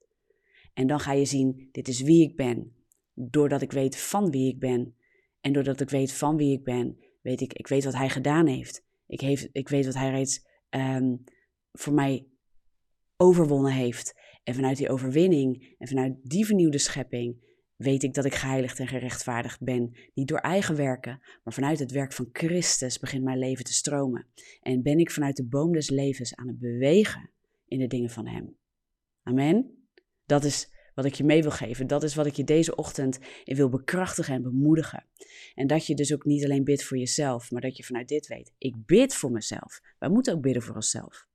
En 0.75 0.87
dan 0.87 1.01
ga 1.01 1.12
je 1.12 1.25
zien, 1.25 1.69
dit 1.73 1.88
is 1.88 2.01
wie 2.01 2.23
ik 2.23 2.37
ben. 2.37 2.77
Doordat 3.15 3.62
ik 3.62 3.73
weet 3.73 3.97
van 3.97 4.31
wie 4.31 4.49
ik 4.49 4.59
ben. 4.59 4.97
En 5.41 5.53
doordat 5.53 5.81
ik 5.81 5.91
weet 5.91 6.12
van 6.12 6.37
wie 6.37 6.53
ik 6.53 6.65
ben, 6.65 6.99
weet 7.23 7.41
ik, 7.41 7.53
ik 7.53 7.67
weet 7.67 7.85
wat 7.85 7.95
Hij 7.95 8.09
gedaan 8.09 8.47
heeft. 8.47 8.85
Ik, 9.07 9.21
heeft, 9.21 9.49
ik 9.53 9.69
weet 9.69 9.85
wat 9.85 9.95
Hij 9.95 10.11
reeds 10.11 10.47
um, 10.71 11.25
voor 11.73 11.93
mij 11.93 12.27
overwonnen 13.17 13.73
heeft. 13.73 14.15
En 14.45 14.55
vanuit 14.55 14.77
die 14.77 14.91
overwinning 14.91 15.75
en 15.79 15.88
vanuit 15.88 16.17
die 16.23 16.47
vernieuwde 16.47 16.79
schepping 16.79 17.51
weet 17.77 18.03
ik 18.03 18.15
dat 18.15 18.25
ik 18.25 18.35
geheiligd 18.35 18.79
en 18.79 18.88
gerechtvaardigd 18.88 19.62
ben. 19.62 19.97
Niet 20.15 20.29
door 20.29 20.38
eigen 20.38 20.77
werken, 20.77 21.21
maar 21.45 21.55
vanuit 21.55 21.79
het 21.79 21.91
werk 21.91 22.12
van 22.12 22.29
Christus 22.33 22.99
begint 22.99 23.25
mijn 23.25 23.38
leven 23.38 23.65
te 23.65 23.73
stromen. 23.73 24.27
En 24.61 24.83
ben 24.83 24.99
ik 24.99 25.11
vanuit 25.11 25.37
de 25.37 25.47
boom 25.47 25.73
des 25.73 25.91
levens 25.91 26.35
aan 26.35 26.49
het 26.49 26.59
bewegen 26.59 27.31
in 27.72 27.78
de 27.78 27.87
dingen 27.87 28.11
van 28.11 28.26
Hem. 28.26 28.56
Amen. 29.22 29.87
Dat 30.26 30.44
is 30.44 30.70
wat 30.94 31.04
ik 31.04 31.14
je 31.14 31.24
mee 31.24 31.42
wil 31.42 31.50
geven. 31.50 31.87
Dat 31.87 32.02
is 32.02 32.14
wat 32.14 32.26
ik 32.26 32.35
je 32.35 32.44
deze 32.44 32.74
ochtend 32.74 33.18
wil 33.44 33.68
bekrachtigen 33.68 34.35
en 34.35 34.42
bemoedigen. 34.42 35.06
En 35.54 35.66
dat 35.66 35.87
je 35.87 35.94
dus 35.94 36.12
ook 36.12 36.24
niet 36.24 36.44
alleen 36.44 36.64
bidt 36.64 36.85
voor 36.85 36.98
jezelf, 36.98 37.50
maar 37.50 37.61
dat 37.61 37.76
je 37.76 37.85
vanuit 37.85 38.08
dit 38.08 38.26
weet. 38.26 38.52
Ik 38.58 38.87
bid 38.87 39.14
voor 39.14 39.30
mezelf. 39.30 39.80
Wij 39.98 40.08
moeten 40.08 40.35
ook 40.35 40.42
bidden 40.42 40.62
voor 40.62 40.74
onszelf. 40.74 41.26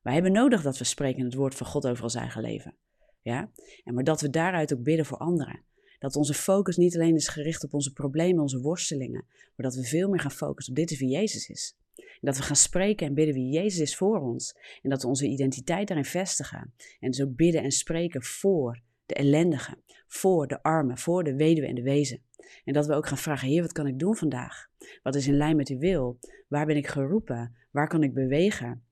Wij 0.00 0.12
hebben 0.14 0.32
nodig 0.32 0.62
dat 0.62 0.78
we 0.78 0.84
spreken 0.84 1.24
het 1.24 1.34
woord 1.34 1.54
van 1.54 1.66
God 1.66 1.86
over 1.86 2.02
ons 2.02 2.14
eigen 2.14 2.42
leven. 2.42 2.76
Ja? 3.20 3.52
En 3.84 3.94
maar 3.94 4.04
dat 4.04 4.20
we 4.20 4.30
daaruit 4.30 4.72
ook 4.74 4.82
bidden 4.82 5.06
voor 5.06 5.18
anderen. 5.18 5.64
Dat 5.98 6.16
onze 6.16 6.34
focus 6.34 6.76
niet 6.76 6.94
alleen 6.94 7.14
is 7.14 7.28
gericht 7.28 7.64
op 7.64 7.74
onze 7.74 7.92
problemen, 7.92 8.42
onze 8.42 8.60
worstelingen, 8.60 9.24
maar 9.28 9.66
dat 9.66 9.74
we 9.74 9.84
veel 9.84 10.08
meer 10.08 10.20
gaan 10.20 10.30
focussen 10.30 10.72
op 10.72 10.78
dit 10.78 10.90
is 10.90 10.98
wie 10.98 11.08
Jezus 11.08 11.48
is. 11.48 11.76
En 11.96 12.28
dat 12.28 12.36
we 12.36 12.42
gaan 12.42 12.56
spreken 12.56 13.06
en 13.06 13.14
bidden 13.14 13.34
wie 13.34 13.52
Jezus 13.52 13.80
is 13.80 13.96
voor 13.96 14.20
ons. 14.20 14.58
En 14.82 14.90
dat 14.90 15.02
we 15.02 15.08
onze 15.08 15.26
identiteit 15.26 15.88
daarin 15.88 16.06
vestigen. 16.06 16.74
En 17.00 17.10
dus 17.10 17.22
ook 17.22 17.36
bidden 17.36 17.62
en 17.62 17.70
spreken 17.70 18.22
voor 18.22 18.82
de 19.06 19.14
ellendigen, 19.14 19.82
voor 20.06 20.46
de 20.46 20.62
armen, 20.62 20.98
voor 20.98 21.24
de 21.24 21.36
weduwe 21.36 21.66
en 21.66 21.74
de 21.74 21.82
wezen. 21.82 22.22
En 22.64 22.72
dat 22.72 22.86
we 22.86 22.94
ook 22.94 23.06
gaan 23.06 23.18
vragen, 23.18 23.48
Heer, 23.48 23.62
wat 23.62 23.72
kan 23.72 23.86
ik 23.86 23.98
doen 23.98 24.16
vandaag? 24.16 24.68
Wat 25.02 25.14
is 25.14 25.26
in 25.26 25.36
lijn 25.36 25.56
met 25.56 25.68
uw 25.68 25.78
wil? 25.78 26.18
Waar 26.48 26.66
ben 26.66 26.76
ik 26.76 26.86
geroepen? 26.86 27.56
Waar 27.70 27.88
kan 27.88 28.02
ik 28.02 28.14
bewegen? 28.14 28.84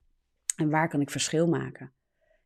En 0.56 0.70
waar 0.70 0.88
kan 0.88 1.00
ik 1.00 1.10
verschil 1.10 1.46
maken? 1.46 1.92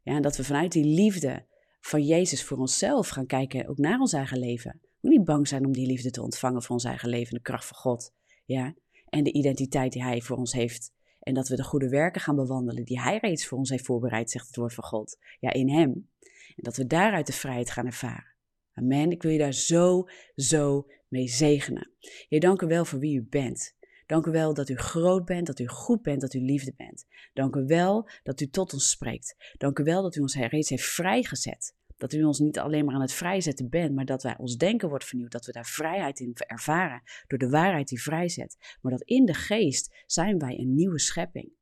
Ja, 0.03 0.15
en 0.15 0.23
dat 0.23 0.37
we 0.37 0.45
vanuit 0.45 0.73
die 0.73 0.85
liefde 0.85 1.47
van 1.81 2.03
Jezus 2.03 2.45
voor 2.45 2.59
onszelf 2.59 3.09
gaan 3.09 3.27
kijken, 3.27 3.69
ook 3.69 3.79
naar 3.79 3.99
ons 3.99 4.13
eigen 4.13 4.39
leven. 4.39 4.81
We 5.01 5.09
niet 5.09 5.25
bang 5.25 5.49
zijn 5.49 5.67
om 5.67 5.73
die 5.73 5.87
liefde 5.87 6.11
te 6.11 6.23
ontvangen 6.23 6.63
voor 6.63 6.75
ons 6.75 6.85
eigen 6.85 7.09
leven, 7.09 7.35
de 7.35 7.43
kracht 7.43 7.67
van 7.67 7.77
God. 7.77 8.15
Ja? 8.45 8.75
En 9.15 9.25
de 9.25 9.33
identiteit 9.33 9.93
die 9.93 10.03
Hij 10.03 10.21
voor 10.21 10.37
ons 10.37 10.53
heeft. 10.53 10.93
En 11.21 11.35
dat 11.35 11.49
we 11.49 11.57
de 11.57 11.65
goede 11.65 11.89
werken 11.89 12.21
gaan 12.21 12.37
bewandelen 12.37 12.85
die 12.85 13.01
Hij 13.01 13.19
reeds 13.19 13.47
voor 13.47 13.59
ons 13.59 13.71
heeft 13.71 13.85
voorbereid, 13.85 14.31
zegt 14.31 14.47
het 14.47 14.57
woord 14.57 14.75
van 14.75 14.85
God. 14.85 15.19
Ja, 15.41 15.53
in 15.53 15.71
Hem. 15.71 16.09
En 16.57 16.63
dat 16.63 16.77
we 16.77 16.87
daaruit 16.87 17.27
de 17.27 17.33
vrijheid 17.33 17.71
gaan 17.71 17.87
ervaren. 17.87 18.35
Amen. 18.73 19.11
Ik 19.11 19.23
wil 19.23 19.31
je 19.31 19.39
daar 19.39 19.53
zo, 19.53 20.09
zo 20.35 20.87
mee 21.09 21.29
zegenen. 21.29 21.91
Heer, 22.29 22.41
dank 22.41 22.63
u 22.63 22.67
wel 22.67 22.85
voor 22.85 22.99
wie 22.99 23.17
u 23.17 23.27
bent. 23.31 23.77
Dank 24.07 24.27
u 24.27 24.31
wel 24.31 24.55
dat 24.55 24.69
u 24.69 24.77
groot 24.77 25.25
bent, 25.25 25.47
dat 25.47 25.59
u 25.59 25.67
goed 25.67 26.03
bent, 26.03 26.21
dat 26.21 26.35
u 26.35 26.39
liefde 26.39 26.75
bent. 26.77 27.07
Dank 27.33 27.57
u 27.57 27.65
wel 27.67 28.09
dat 28.23 28.41
u 28.41 28.49
tot 28.49 28.73
ons 28.73 28.91
spreekt. 28.91 29.55
Dank 29.59 29.79
u 29.79 29.85
wel 29.85 30.03
dat 30.03 30.17
u 30.17 30.21
ons 30.21 30.37
reeds 30.37 30.69
heeft 30.69 30.85
vrijgezet. 30.85 31.75
Dat 31.97 32.13
u 32.13 32.23
ons 32.23 32.39
niet 32.39 32.59
alleen 32.59 32.85
maar 32.85 32.95
aan 32.95 33.01
het 33.01 33.13
vrijzetten 33.13 33.69
bent, 33.69 33.95
maar 33.95 34.05
dat 34.05 34.23
wij 34.23 34.37
ons 34.39 34.57
denken 34.57 34.89
wordt 34.89 35.05
vernieuwd. 35.05 35.33
Dat 35.33 35.47
we 35.47 35.53
daar 35.53 35.67
vrijheid 35.67 36.21
in 36.21 36.33
ervaren 36.35 37.03
door 37.27 37.39
de 37.39 37.49
waarheid 37.49 37.89
die 37.89 38.03
vrijzet. 38.03 38.77
Maar 38.81 38.93
dat 38.93 39.03
in 39.03 39.25
de 39.25 39.35
geest 39.35 40.03
zijn 40.07 40.39
wij 40.39 40.59
een 40.59 40.75
nieuwe 40.75 40.99
schepping. 40.99 41.53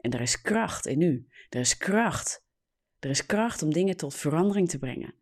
En 0.00 0.10
er 0.10 0.20
is 0.20 0.40
kracht 0.40 0.86
in 0.86 1.00
u. 1.00 1.26
Er 1.48 1.60
is 1.60 1.76
kracht. 1.76 2.44
Er 2.98 3.10
is 3.10 3.26
kracht 3.26 3.62
om 3.62 3.72
dingen 3.72 3.96
tot 3.96 4.14
verandering 4.14 4.68
te 4.68 4.78
brengen. 4.78 5.14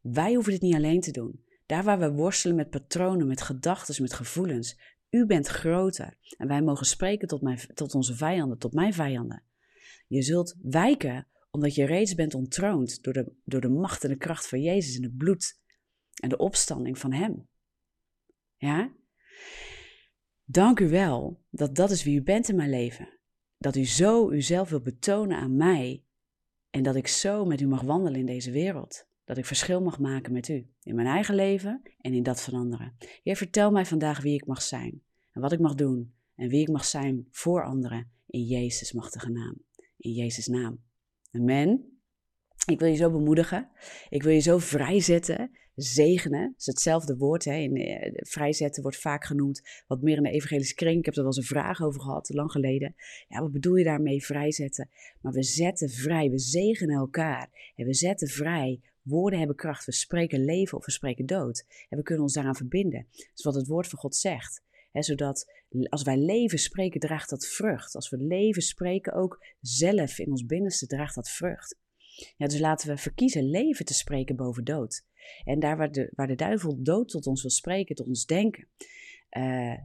Wij 0.00 0.34
hoeven 0.34 0.52
dit 0.52 0.62
niet 0.62 0.74
alleen 0.74 1.00
te 1.00 1.10
doen. 1.10 1.44
Daar 1.66 1.84
waar 1.84 1.98
we 1.98 2.12
worstelen 2.12 2.56
met 2.56 2.70
patronen, 2.70 3.26
met 3.26 3.42
gedachten, 3.42 4.02
met 4.02 4.12
gevoelens, 4.12 4.78
u 5.10 5.26
bent 5.26 5.46
groter. 5.46 6.16
En 6.36 6.48
wij 6.48 6.62
mogen 6.62 6.86
spreken 6.86 7.28
tot, 7.28 7.42
mijn, 7.42 7.58
tot 7.74 7.94
onze 7.94 8.14
vijanden, 8.14 8.58
tot 8.58 8.72
mijn 8.72 8.92
vijanden. 8.92 9.42
Je 10.06 10.22
zult 10.22 10.56
wijken 10.62 11.26
omdat 11.50 11.74
je 11.74 11.86
reeds 11.86 12.14
bent 12.14 12.34
ontroond 12.34 13.02
door 13.02 13.12
de, 13.12 13.32
door 13.44 13.60
de 13.60 13.68
macht 13.68 14.04
en 14.04 14.10
de 14.10 14.16
kracht 14.16 14.48
van 14.48 14.62
Jezus 14.62 14.96
en 14.96 15.02
het 15.02 15.16
bloed 15.16 15.60
en 16.14 16.28
de 16.28 16.36
opstanding 16.36 16.98
van 16.98 17.12
Hem. 17.12 17.48
Ja? 18.56 18.92
Dank 20.44 20.80
u 20.80 20.88
wel 20.88 21.42
dat 21.50 21.74
dat 21.74 21.90
is 21.90 22.04
wie 22.04 22.16
u 22.16 22.22
bent 22.22 22.48
in 22.48 22.56
mijn 22.56 22.70
leven. 22.70 23.18
Dat 23.58 23.76
u 23.76 23.84
zo 23.84 24.30
uzelf 24.30 24.68
wilt 24.68 24.82
betonen 24.82 25.38
aan 25.38 25.56
mij 25.56 26.04
en 26.70 26.82
dat 26.82 26.96
ik 26.96 27.06
zo 27.06 27.44
met 27.44 27.60
u 27.60 27.66
mag 27.66 27.82
wandelen 27.82 28.20
in 28.20 28.26
deze 28.26 28.50
wereld. 28.50 29.06
Dat 29.24 29.36
ik 29.36 29.44
verschil 29.44 29.82
mag 29.82 29.98
maken 29.98 30.32
met 30.32 30.48
u 30.48 30.68
in 30.82 30.94
mijn 30.94 31.06
eigen 31.06 31.34
leven 31.34 31.82
en 32.00 32.12
in 32.12 32.22
dat 32.22 32.42
van 32.42 32.54
anderen. 32.54 32.96
Heer, 33.22 33.36
vertel 33.36 33.70
mij 33.70 33.86
vandaag 33.86 34.20
wie 34.20 34.34
ik 34.34 34.46
mag 34.46 34.62
zijn 34.62 35.02
en 35.32 35.40
wat 35.40 35.52
ik 35.52 35.60
mag 35.60 35.74
doen 35.74 36.14
en 36.34 36.48
wie 36.48 36.60
ik 36.60 36.68
mag 36.68 36.84
zijn 36.84 37.26
voor 37.30 37.64
anderen 37.64 38.10
in 38.26 38.44
Jezus' 38.44 38.92
machtige 38.92 39.30
naam. 39.30 39.56
In 39.96 40.12
Jezus' 40.12 40.46
naam. 40.46 40.86
Amen. 41.32 42.00
Ik 42.66 42.78
wil 42.78 42.88
je 42.88 42.96
zo 42.96 43.10
bemoedigen. 43.10 43.68
Ik 44.08 44.22
wil 44.22 44.32
je 44.32 44.40
zo 44.40 44.58
vrijzetten 44.58 45.50
zegenen. 45.74 46.42
Dat 46.42 46.60
is 46.60 46.66
hetzelfde 46.66 47.16
woord. 47.16 47.44
Hè. 47.44 47.54
In, 47.54 47.76
uh, 47.76 48.10
vrijzetten 48.14 48.82
wordt 48.82 48.98
vaak 48.98 49.24
genoemd. 49.24 49.62
Wat 49.86 50.02
meer 50.02 50.16
in 50.16 50.22
de 50.22 50.30
evangelische 50.30 50.74
kring. 50.74 50.98
Ik 50.98 51.04
heb 51.04 51.14
er 51.14 51.20
wel 51.20 51.30
eens 51.30 51.36
een 51.36 51.56
vraag 51.56 51.82
over 51.82 52.00
gehad, 52.00 52.28
lang 52.34 52.50
geleden. 52.50 52.94
Ja, 53.28 53.40
wat 53.40 53.52
bedoel 53.52 53.76
je 53.76 53.84
daarmee 53.84 54.24
vrijzetten? 54.24 54.88
Maar 55.20 55.32
we 55.32 55.42
zetten 55.42 55.88
vrij. 55.88 56.30
We 56.30 56.38
zegenen 56.38 56.96
elkaar. 56.96 57.72
En 57.76 57.86
we 57.86 57.94
zetten 57.94 58.28
vrij. 58.28 58.80
Woorden 59.02 59.38
hebben 59.38 59.56
kracht. 59.56 59.84
We 59.84 59.92
spreken 59.92 60.44
leven 60.44 60.78
of 60.78 60.84
we 60.84 60.90
spreken 60.90 61.26
dood. 61.26 61.64
En 61.88 61.96
we 61.96 62.02
kunnen 62.02 62.24
ons 62.24 62.32
daaraan 62.32 62.56
verbinden. 62.56 63.06
Dat 63.10 63.30
is 63.34 63.44
wat 63.44 63.54
het 63.54 63.66
woord 63.66 63.88
van 63.88 63.98
God 63.98 64.16
zegt. 64.16 64.62
Zodat 64.92 65.52
als 65.88 66.02
wij 66.02 66.16
leven 66.16 66.58
spreken, 66.58 67.00
draagt 67.00 67.30
dat 67.30 67.46
vrucht. 67.46 67.94
Als 67.94 68.10
we 68.10 68.16
leven 68.16 68.62
spreken, 68.62 69.12
ook 69.12 69.44
zelf 69.60 70.18
in 70.18 70.30
ons 70.30 70.46
binnenste, 70.46 70.86
draagt 70.86 71.14
dat 71.14 71.30
vrucht. 71.30 71.78
Ja, 72.36 72.46
dus 72.46 72.58
laten 72.58 72.88
we 72.88 72.96
verkiezen 72.96 73.50
leven 73.50 73.84
te 73.84 73.94
spreken 73.94 74.36
boven 74.36 74.64
dood. 74.64 75.04
En 75.44 75.58
daar 75.58 75.76
waar 75.76 75.92
de, 75.92 76.12
waar 76.14 76.26
de 76.26 76.34
duivel 76.34 76.82
dood 76.82 77.08
tot 77.08 77.26
ons 77.26 77.42
wil 77.42 77.50
spreken, 77.50 77.94
tot 77.94 78.06
ons 78.06 78.24
denken, 78.24 78.68
uh, 79.30 79.78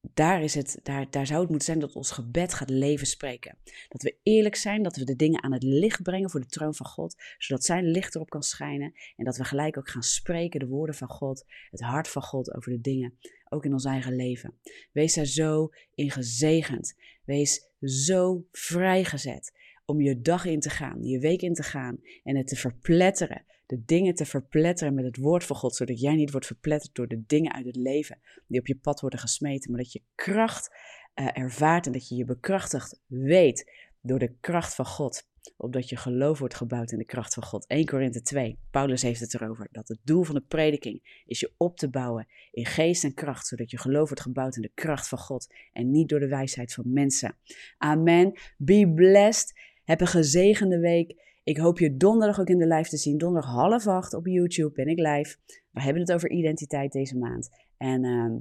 daar, 0.00 0.42
is 0.42 0.54
het, 0.54 0.80
daar, 0.82 1.10
daar 1.10 1.26
zou 1.26 1.40
het 1.40 1.48
moeten 1.48 1.66
zijn 1.66 1.78
dat 1.78 1.94
ons 1.94 2.10
gebed 2.10 2.54
gaat 2.54 2.70
leven 2.70 3.06
spreken. 3.06 3.58
Dat 3.88 4.02
we 4.02 4.16
eerlijk 4.22 4.56
zijn, 4.56 4.82
dat 4.82 4.96
we 4.96 5.04
de 5.04 5.16
dingen 5.16 5.42
aan 5.42 5.52
het 5.52 5.62
licht 5.62 6.02
brengen 6.02 6.30
voor 6.30 6.40
de 6.40 6.46
troon 6.46 6.74
van 6.74 6.86
God, 6.86 7.22
zodat 7.38 7.64
zijn 7.64 7.90
licht 7.90 8.14
erop 8.14 8.30
kan 8.30 8.42
schijnen. 8.42 8.92
En 9.16 9.24
dat 9.24 9.36
we 9.36 9.44
gelijk 9.44 9.78
ook 9.78 9.88
gaan 9.88 10.02
spreken 10.02 10.60
de 10.60 10.66
woorden 10.66 10.94
van 10.94 11.08
God, 11.08 11.44
het 11.70 11.80
hart 11.80 12.08
van 12.08 12.22
God 12.22 12.54
over 12.54 12.72
de 12.72 12.80
dingen, 12.80 13.18
ook 13.48 13.64
in 13.64 13.72
ons 13.72 13.84
eigen 13.84 14.16
leven. 14.16 14.58
Wees 14.92 15.14
daar 15.14 15.26
zo 15.26 15.68
in 15.94 16.10
gezegend. 16.10 16.94
Wees 17.24 17.70
zo 17.80 18.46
vrijgezet 18.50 19.52
om 19.88 20.00
je 20.00 20.20
dag 20.20 20.44
in 20.44 20.60
te 20.60 20.70
gaan, 20.70 21.02
je 21.02 21.18
week 21.18 21.42
in 21.42 21.54
te 21.54 21.62
gaan 21.62 22.00
en 22.24 22.36
het 22.36 22.46
te 22.46 22.56
verpletteren. 22.56 23.44
De 23.66 23.84
dingen 23.84 24.14
te 24.14 24.24
verpletteren 24.24 24.94
met 24.94 25.04
het 25.04 25.16
woord 25.16 25.44
van 25.44 25.56
God, 25.56 25.74
zodat 25.74 26.00
jij 26.00 26.14
niet 26.14 26.30
wordt 26.30 26.46
verpletterd 26.46 26.94
door 26.94 27.08
de 27.08 27.22
dingen 27.26 27.52
uit 27.52 27.66
het 27.66 27.76
leven 27.76 28.18
die 28.46 28.60
op 28.60 28.66
je 28.66 28.76
pad 28.76 29.00
worden 29.00 29.18
gesmeten, 29.18 29.70
maar 29.70 29.80
dat 29.80 29.92
je 29.92 30.02
kracht 30.14 30.76
uh, 31.14 31.28
ervaart 31.32 31.86
en 31.86 31.92
dat 31.92 32.08
je 32.08 32.14
je 32.14 32.24
bekrachtigd 32.24 33.00
weet 33.06 33.72
door 34.00 34.18
de 34.18 34.34
kracht 34.40 34.74
van 34.74 34.86
God. 34.86 35.26
Opdat 35.56 35.88
je 35.88 35.96
geloof 35.96 36.38
wordt 36.38 36.54
gebouwd 36.54 36.92
in 36.92 36.98
de 36.98 37.04
kracht 37.04 37.34
van 37.34 37.42
God. 37.42 37.66
1 37.66 37.86
Korinthe 37.86 38.22
2, 38.22 38.58
Paulus 38.70 39.02
heeft 39.02 39.20
het 39.20 39.34
erover. 39.34 39.68
Dat 39.70 39.88
het 39.88 39.98
doel 40.02 40.22
van 40.22 40.34
de 40.34 40.44
prediking 40.48 41.22
is 41.26 41.40
je 41.40 41.52
op 41.56 41.76
te 41.76 41.90
bouwen 41.90 42.26
in 42.50 42.66
geest 42.66 43.04
en 43.04 43.14
kracht. 43.14 43.46
Zodat 43.46 43.70
je 43.70 43.78
geloof 43.78 44.08
wordt 44.08 44.22
gebouwd 44.22 44.56
in 44.56 44.62
de 44.62 44.70
kracht 44.74 45.08
van 45.08 45.18
God. 45.18 45.54
En 45.72 45.90
niet 45.90 46.08
door 46.08 46.20
de 46.20 46.28
wijsheid 46.28 46.74
van 46.74 46.92
mensen. 46.92 47.36
Amen. 47.78 48.32
Be 48.56 48.92
blessed. 48.94 49.66
Heb 49.88 50.00
een 50.00 50.06
gezegende 50.06 50.78
week. 50.78 51.40
Ik 51.44 51.56
hoop 51.56 51.78
je 51.78 51.96
donderdag 51.96 52.40
ook 52.40 52.48
in 52.48 52.58
de 52.58 52.66
live 52.66 52.88
te 52.88 52.96
zien. 52.96 53.18
Donderdag 53.18 53.50
half 53.50 53.86
acht 53.86 54.14
op 54.14 54.26
YouTube 54.26 54.72
ben 54.72 54.86
ik 54.86 54.98
live. 54.98 55.36
We 55.70 55.82
hebben 55.82 56.02
het 56.02 56.12
over 56.12 56.30
identiteit 56.30 56.92
deze 56.92 57.18
maand. 57.18 57.48
En 57.76 58.04
uh, 58.04 58.36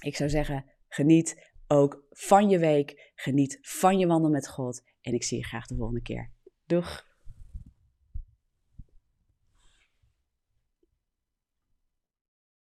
ik 0.00 0.16
zou 0.16 0.30
zeggen, 0.30 0.64
geniet 0.88 1.52
ook 1.66 2.04
van 2.10 2.48
je 2.48 2.58
week. 2.58 3.12
Geniet 3.14 3.58
van 3.62 3.98
je 3.98 4.06
wandel 4.06 4.30
met 4.30 4.48
God. 4.48 4.82
En 5.00 5.12
ik 5.12 5.22
zie 5.22 5.38
je 5.38 5.44
graag 5.44 5.66
de 5.66 5.76
volgende 5.76 6.02
keer. 6.02 6.30
Doeg! 6.66 7.07